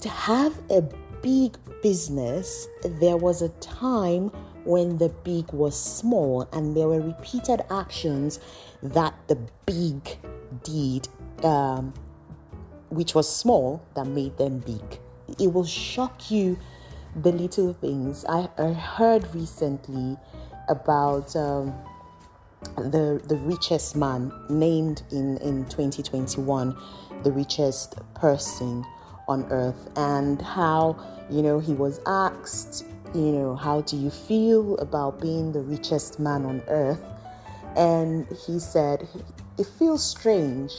to 0.00 0.08
have 0.08 0.58
a 0.70 0.82
big 1.22 1.56
business, 1.82 2.66
there 2.82 3.16
was 3.16 3.42
a 3.42 3.48
time 3.60 4.30
when 4.64 4.98
the 4.98 5.08
big 5.08 5.52
was 5.52 5.78
small 5.80 6.48
and 6.52 6.76
there 6.76 6.88
were 6.88 7.00
repeated 7.00 7.62
actions 7.70 8.40
that 8.82 9.14
the 9.28 9.36
big 9.66 10.18
did, 10.62 11.08
um, 11.44 11.92
which 12.88 13.14
was 13.14 13.28
small, 13.28 13.82
that 13.94 14.06
made 14.06 14.36
them 14.38 14.58
big. 14.58 15.00
It 15.38 15.52
will 15.52 15.64
shock 15.66 16.30
you 16.30 16.58
the 17.22 17.32
little 17.32 17.74
things. 17.74 18.24
I, 18.28 18.48
I 18.58 18.72
heard 18.72 19.32
recently 19.34 20.16
about. 20.68 21.36
Um, 21.36 21.74
the 22.76 23.20
the 23.28 23.36
richest 23.36 23.96
man 23.96 24.32
named 24.48 25.02
in 25.10 25.36
in 25.38 25.64
2021 25.66 26.76
the 27.22 27.32
richest 27.32 27.96
person 28.14 28.84
on 29.28 29.44
earth. 29.50 29.88
And 29.96 30.40
how 30.40 30.96
you 31.30 31.42
know 31.42 31.58
he 31.58 31.72
was 31.72 32.00
asked 32.06 32.84
you 33.14 33.32
know 33.32 33.56
how 33.56 33.80
do 33.82 33.96
you 33.96 34.10
feel 34.10 34.76
about 34.78 35.20
being 35.20 35.52
the 35.52 35.60
richest 35.60 36.18
man 36.18 36.44
on 36.44 36.62
earth? 36.68 37.00
And 37.76 38.26
he 38.46 38.58
said 38.58 39.08
it 39.58 39.66
feels 39.78 40.04
strange. 40.04 40.72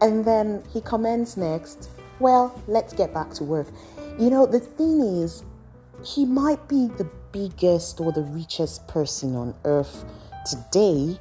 And 0.00 0.24
then 0.24 0.62
he 0.72 0.80
comments 0.80 1.36
next 1.36 1.90
well 2.20 2.60
let's 2.66 2.92
get 2.92 3.12
back 3.12 3.30
to 3.34 3.44
work. 3.44 3.68
You 4.18 4.30
know 4.30 4.46
the 4.46 4.60
thing 4.60 5.00
is 5.00 5.42
he 6.04 6.24
might 6.24 6.68
be 6.68 6.88
the 6.98 7.08
biggest 7.32 8.00
or 8.00 8.12
the 8.12 8.22
richest 8.22 8.86
person 8.86 9.34
on 9.34 9.54
earth 9.64 10.04
today, 10.44 11.18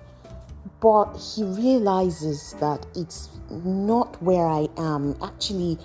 but 0.82 1.14
he 1.16 1.44
realizes 1.44 2.56
that 2.60 2.86
it's 2.96 3.30
not 3.50 4.22
where 4.22 4.48
I 4.48 4.68
am. 4.78 5.16
Actually, 5.22 5.78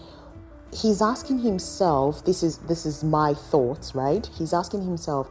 he's 0.73 1.01
asking 1.01 1.41
himself, 1.41 2.25
this 2.25 2.43
is 2.43 2.59
this 2.59 2.85
is 2.85 3.05
my 3.05 3.35
thoughts, 3.35 3.95
right? 3.95 4.29
He's 4.37 4.53
asking 4.53 4.83
himself, 4.83 5.29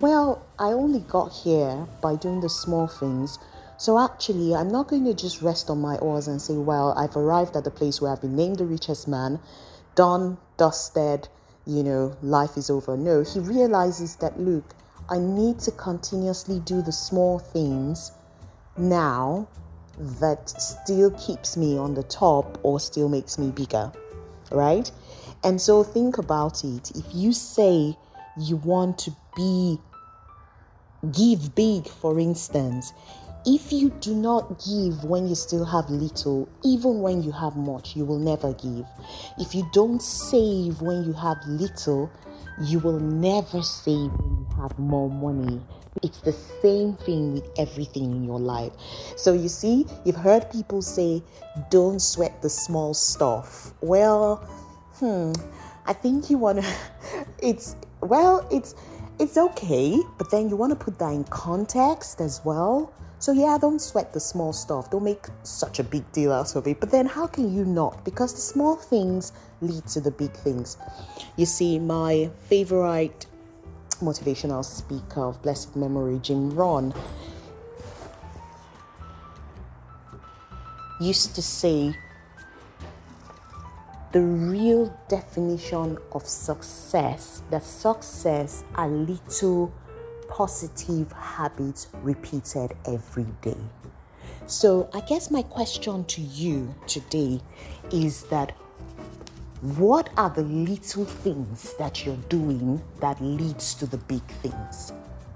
well, 0.00 0.44
I 0.58 0.66
only 0.66 1.00
got 1.00 1.32
here 1.32 1.86
by 2.02 2.16
doing 2.16 2.40
the 2.40 2.48
small 2.48 2.86
things. 2.86 3.38
So 3.76 3.98
actually, 3.98 4.54
I'm 4.54 4.68
not 4.68 4.88
going 4.88 5.04
to 5.04 5.14
just 5.14 5.42
rest 5.42 5.68
on 5.68 5.80
my 5.80 5.96
oars 5.96 6.28
and 6.28 6.40
say, 6.40 6.54
well, 6.54 6.94
I've 6.96 7.16
arrived 7.16 7.56
at 7.56 7.64
the 7.64 7.70
place 7.70 8.00
where 8.00 8.12
I've 8.12 8.20
been 8.20 8.36
named 8.36 8.58
the 8.58 8.66
richest 8.66 9.08
man, 9.08 9.40
done, 9.94 10.38
dusted, 10.56 11.28
you 11.66 11.82
know, 11.82 12.16
life 12.22 12.56
is 12.56 12.70
over. 12.70 12.96
No, 12.96 13.22
he 13.22 13.40
realizes 13.40 14.16
that, 14.16 14.38
look, 14.38 14.74
I 15.10 15.18
need 15.18 15.58
to 15.60 15.70
continuously 15.72 16.60
do 16.60 16.80
the 16.80 16.92
small 16.92 17.38
things 17.38 18.12
now 18.76 19.46
that 19.98 20.48
still 20.48 21.10
keeps 21.12 21.56
me 21.56 21.76
on 21.76 21.94
the 21.94 22.02
top 22.04 22.58
or 22.62 22.80
still 22.80 23.08
makes 23.08 23.38
me 23.38 23.50
bigger, 23.50 23.92
right? 24.50 24.90
And 25.44 25.60
so 25.60 25.84
think 25.84 26.18
about 26.18 26.64
it. 26.64 26.90
If 26.96 27.04
you 27.12 27.32
say 27.32 27.96
you 28.38 28.56
want 28.56 28.98
to 28.98 29.14
be, 29.36 29.78
give 31.12 31.54
big, 31.54 31.86
for 31.86 32.18
instance, 32.18 32.92
if 33.46 33.72
you 33.72 33.90
do 33.90 34.14
not 34.14 34.64
give 34.64 35.04
when 35.04 35.28
you 35.28 35.34
still 35.34 35.66
have 35.66 35.90
little, 35.90 36.48
even 36.64 37.00
when 37.00 37.22
you 37.22 37.30
have 37.30 37.56
much, 37.56 37.94
you 37.94 38.06
will 38.06 38.18
never 38.18 38.54
give. 38.54 38.86
If 39.38 39.54
you 39.54 39.68
don't 39.74 40.00
save 40.00 40.80
when 40.80 41.04
you 41.04 41.12
have 41.12 41.36
little, 41.46 42.10
you 42.60 42.78
will 42.78 43.00
never 43.00 43.62
save 43.62 44.10
when 44.12 44.38
you 44.38 44.62
have 44.62 44.78
more 44.78 45.10
money. 45.10 45.60
It's 46.02 46.20
the 46.20 46.32
same 46.32 46.94
thing 46.94 47.34
with 47.34 47.48
everything 47.58 48.04
in 48.12 48.24
your 48.24 48.40
life. 48.40 48.72
So, 49.16 49.32
you 49.32 49.48
see, 49.48 49.86
you've 50.04 50.16
heard 50.16 50.50
people 50.50 50.82
say, 50.82 51.22
don't 51.70 52.00
sweat 52.00 52.42
the 52.42 52.50
small 52.50 52.94
stuff. 52.94 53.72
Well, 53.80 54.36
hmm, 54.98 55.32
I 55.86 55.92
think 55.92 56.30
you 56.30 56.38
want 56.38 56.62
to, 56.62 56.74
it's, 57.38 57.76
well, 58.00 58.46
it's, 58.50 58.74
it's 59.18 59.36
okay, 59.36 60.00
but 60.18 60.30
then 60.30 60.48
you 60.48 60.56
want 60.56 60.76
to 60.76 60.84
put 60.84 60.98
that 60.98 61.12
in 61.12 61.24
context 61.24 62.20
as 62.20 62.40
well. 62.44 62.92
So, 63.24 63.32
yeah, 63.32 63.56
don't 63.58 63.80
sweat 63.80 64.12
the 64.12 64.20
small 64.20 64.52
stuff. 64.52 64.90
Don't 64.90 65.04
make 65.04 65.28
such 65.44 65.78
a 65.78 65.82
big 65.82 66.04
deal 66.12 66.30
out 66.30 66.56
of 66.56 66.66
it. 66.66 66.78
But 66.78 66.90
then, 66.90 67.06
how 67.06 67.26
can 67.26 67.54
you 67.54 67.64
not? 67.64 68.04
Because 68.04 68.34
the 68.34 68.42
small 68.42 68.76
things 68.76 69.32
lead 69.62 69.86
to 69.86 70.02
the 70.02 70.10
big 70.10 70.30
things. 70.32 70.76
You 71.38 71.46
see, 71.46 71.78
my 71.78 72.30
favorite 72.50 73.24
motivational 74.02 74.62
speaker 74.62 75.22
of 75.22 75.40
blessed 75.40 75.74
memory, 75.74 76.18
Jim 76.18 76.50
Rohn, 76.50 76.92
used 81.00 81.34
to 81.34 81.40
say, 81.40 81.96
the 84.12 84.20
real 84.20 84.94
definition 85.08 85.96
of 86.12 86.28
success, 86.28 87.42
that 87.48 87.64
success 87.64 88.64
are 88.74 88.88
little 88.90 89.72
positive 90.28 91.10
habits 91.12 91.88
repeated 92.02 92.74
every 92.86 93.26
day. 93.42 93.56
So, 94.46 94.90
I 94.92 95.00
guess 95.00 95.30
my 95.30 95.42
question 95.42 96.04
to 96.04 96.20
you 96.20 96.74
today 96.86 97.40
is 97.90 98.24
that 98.24 98.52
what 99.78 100.10
are 100.18 100.28
the 100.28 100.42
little 100.42 101.06
things 101.06 101.74
that 101.78 102.04
you're 102.04 102.18
doing 102.28 102.82
that 103.00 103.18
leads 103.22 103.74
to 103.76 103.86
the 103.86 103.96
big 103.96 104.26
things? 104.42 104.92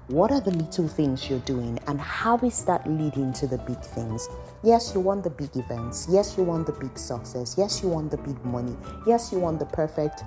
What 0.07 0.31
are 0.31 0.39
the 0.39 0.51
little 0.51 0.87
things 0.87 1.27
you're 1.27 1.39
doing 1.39 1.79
and 1.87 1.99
how 1.99 2.37
is 2.37 2.63
that 2.65 2.87
leading 2.87 3.33
to 3.33 3.47
the 3.47 3.57
big 3.57 3.81
things? 3.81 4.29
Yes, 4.63 4.91
you 4.93 5.01
want 5.01 5.23
the 5.23 5.31
big 5.31 5.55
events. 5.55 6.07
Yes, 6.09 6.37
you 6.37 6.43
want 6.43 6.67
the 6.67 6.73
big 6.73 6.95
success. 6.97 7.55
Yes, 7.57 7.81
you 7.81 7.89
want 7.89 8.11
the 8.11 8.17
big 8.17 8.43
money. 8.45 8.75
Yes, 9.07 9.31
you 9.31 9.39
want 9.39 9.57
the 9.57 9.65
perfect 9.65 10.23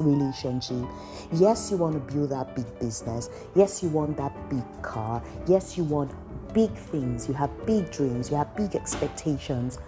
relationship. 0.00 0.84
Yes, 1.32 1.70
you 1.70 1.76
want 1.76 1.94
to 1.94 2.14
build 2.14 2.30
that 2.30 2.54
big 2.54 2.78
business. 2.78 3.30
Yes, 3.54 3.82
you 3.82 3.88
want 3.88 4.16
that 4.16 4.32
big 4.48 4.64
car. 4.82 5.22
Yes, 5.46 5.76
you 5.76 5.84
want 5.84 6.12
big 6.52 6.70
things. 6.70 7.28
You 7.28 7.34
have 7.34 7.50
big 7.66 7.90
dreams. 7.90 8.30
You 8.30 8.36
have 8.36 8.54
big 8.56 8.74
expectations. 8.74 9.78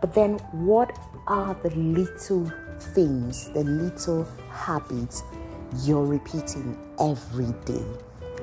But 0.00 0.14
then, 0.14 0.38
what 0.52 0.98
are 1.26 1.54
the 1.62 1.70
little 1.70 2.50
things, 2.78 3.50
the 3.50 3.64
little 3.64 4.26
habits 4.50 5.22
you're 5.82 6.04
repeating 6.04 6.78
every 7.00 7.52
day? 7.64 7.84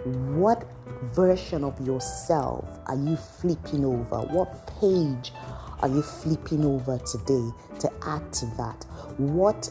What 0.06 0.68
version 1.14 1.64
of 1.64 1.80
yourself 1.86 2.80
are 2.88 2.96
you 2.96 3.16
flipping 3.16 3.86
over? 3.86 4.22
What 4.22 4.68
page 4.80 5.34
are 5.82 5.90
you 5.90 6.02
flipping 6.02 6.66
over 6.66 6.98
today 7.00 7.50
to 7.80 7.92
add 8.08 8.32
to 8.34 8.46
that? 8.58 8.86
What 9.18 9.70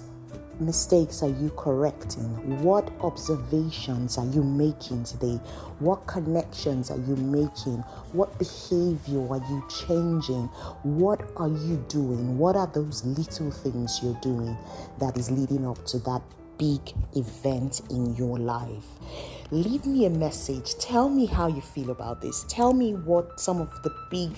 mistakes 0.61 1.23
are 1.23 1.31
you 1.31 1.51
correcting? 1.57 2.63
What 2.63 2.91
observations 3.01 4.19
are 4.19 4.27
you 4.27 4.43
making 4.43 5.05
today? 5.05 5.41
What 5.79 6.07
connections 6.07 6.91
are 6.91 6.99
you 6.99 7.17
making? 7.17 7.79
What 8.13 8.39
behavior 8.39 9.27
are 9.31 9.43
you 9.51 9.67
changing? 9.87 10.45
What 10.83 11.23
are 11.37 11.49
you 11.49 11.85
doing? 11.89 12.39
What 12.39 12.57
are 12.57 12.67
those 12.67 13.05
little 13.05 13.51
things 13.51 14.01
you're 14.03 14.21
doing 14.21 14.57
that 14.99 15.17
is 15.17 15.31
leading 15.31 15.67
up 15.67 15.85
to 15.87 15.99
that 16.01 16.23
big 16.59 16.81
event 17.17 17.81
in 17.91 18.15
your 18.15 18.39
life? 18.39 18.87
Leave 19.51 19.87
me 19.87 20.07
a 20.07 20.11
message. 20.11 20.75
Tell 20.79 21.09
me 21.09 21.27
how 21.27 21.49
you 21.49 21.61
feel 21.61 21.91
about 21.91 22.21
this. 22.21 22.45
Tell 22.49 22.73
me 22.73 22.95
what 22.95 23.41
some 23.41 23.61
of 23.61 23.83
the 23.83 23.91
big 24.11 24.31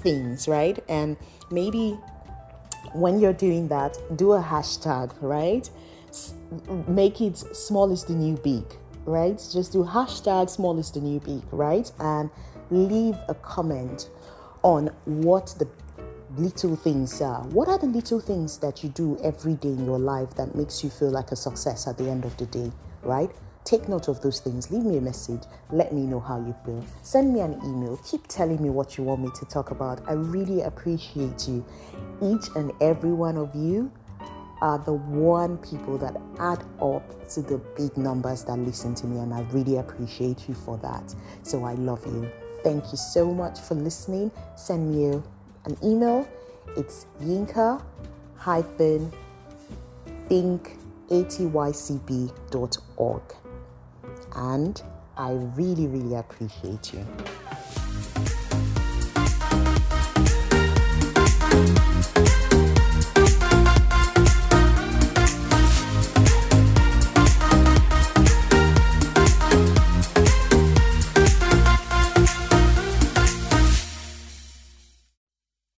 things, 0.00 0.48
right? 0.48 0.82
And 0.88 1.16
maybe 1.50 1.98
when 2.92 3.20
you're 3.20 3.32
doing 3.32 3.68
that, 3.68 3.98
do 4.16 4.32
a 4.32 4.42
hashtag, 4.42 5.12
right? 5.20 5.68
S- 6.08 6.34
make 6.86 7.20
it 7.20 7.36
small 7.38 7.92
is 7.92 8.04
the 8.04 8.14
new 8.14 8.36
big, 8.36 8.64
right? 9.04 9.36
Just 9.52 9.72
do 9.72 9.84
hashtag 9.84 10.48
small 10.50 10.78
is 10.78 10.90
the 10.90 11.00
new 11.00 11.20
big, 11.20 11.42
right? 11.52 11.90
And 11.98 12.30
leave 12.70 13.16
a 13.28 13.34
comment 13.34 14.10
on 14.62 14.88
what 15.04 15.54
the 15.58 15.68
little 16.36 16.76
things 16.76 17.20
are. 17.20 17.42
What 17.44 17.68
are 17.68 17.78
the 17.78 17.86
little 17.86 18.20
things 18.20 18.58
that 18.58 18.82
you 18.82 18.90
do 18.90 19.18
every 19.22 19.54
day 19.54 19.70
in 19.70 19.84
your 19.84 19.98
life 19.98 20.34
that 20.36 20.54
makes 20.54 20.84
you 20.84 20.90
feel 20.90 21.10
like 21.10 21.32
a 21.32 21.36
success 21.36 21.86
at 21.86 21.96
the 21.96 22.08
end 22.08 22.24
of 22.24 22.36
the 22.36 22.46
day, 22.46 22.70
right? 23.02 23.30
Take 23.68 23.86
note 23.86 24.08
of 24.08 24.22
those 24.22 24.40
things. 24.40 24.70
Leave 24.70 24.82
me 24.82 24.96
a 24.96 25.00
message. 25.02 25.42
Let 25.70 25.92
me 25.92 26.06
know 26.06 26.20
how 26.20 26.38
you 26.38 26.54
feel. 26.64 26.82
Send 27.02 27.34
me 27.34 27.40
an 27.40 27.60
email. 27.62 27.98
Keep 28.02 28.26
telling 28.26 28.62
me 28.62 28.70
what 28.70 28.96
you 28.96 29.04
want 29.04 29.20
me 29.20 29.28
to 29.38 29.44
talk 29.44 29.72
about. 29.72 30.00
I 30.08 30.14
really 30.14 30.62
appreciate 30.62 31.46
you. 31.46 31.62
Each 32.22 32.46
and 32.56 32.72
every 32.80 33.12
one 33.12 33.36
of 33.36 33.54
you 33.54 33.92
are 34.62 34.78
the 34.78 34.94
one 34.94 35.58
people 35.58 35.98
that 35.98 36.16
add 36.38 36.64
up 36.80 37.28
to 37.28 37.42
the 37.42 37.58
big 37.76 37.94
numbers 37.98 38.42
that 38.44 38.58
listen 38.58 38.94
to 38.94 39.06
me, 39.06 39.18
and 39.18 39.34
I 39.34 39.42
really 39.52 39.76
appreciate 39.76 40.48
you 40.48 40.54
for 40.54 40.78
that. 40.78 41.14
So 41.42 41.64
I 41.64 41.74
love 41.74 42.06
you. 42.06 42.26
Thank 42.64 42.90
you 42.90 42.96
so 42.96 43.34
much 43.34 43.60
for 43.60 43.74
listening. 43.74 44.30
Send 44.56 44.94
me 44.94 45.20
an 45.66 45.76
email. 45.84 46.26
It's 46.74 47.04
yinka 47.20 47.82
hyphen 48.34 49.12
think 50.26 50.78
atycb.org 51.10 52.28
and 54.34 54.80
I 55.16 55.32
really, 55.56 55.86
really 55.86 56.14
appreciate 56.14 56.92
you. 56.92 57.06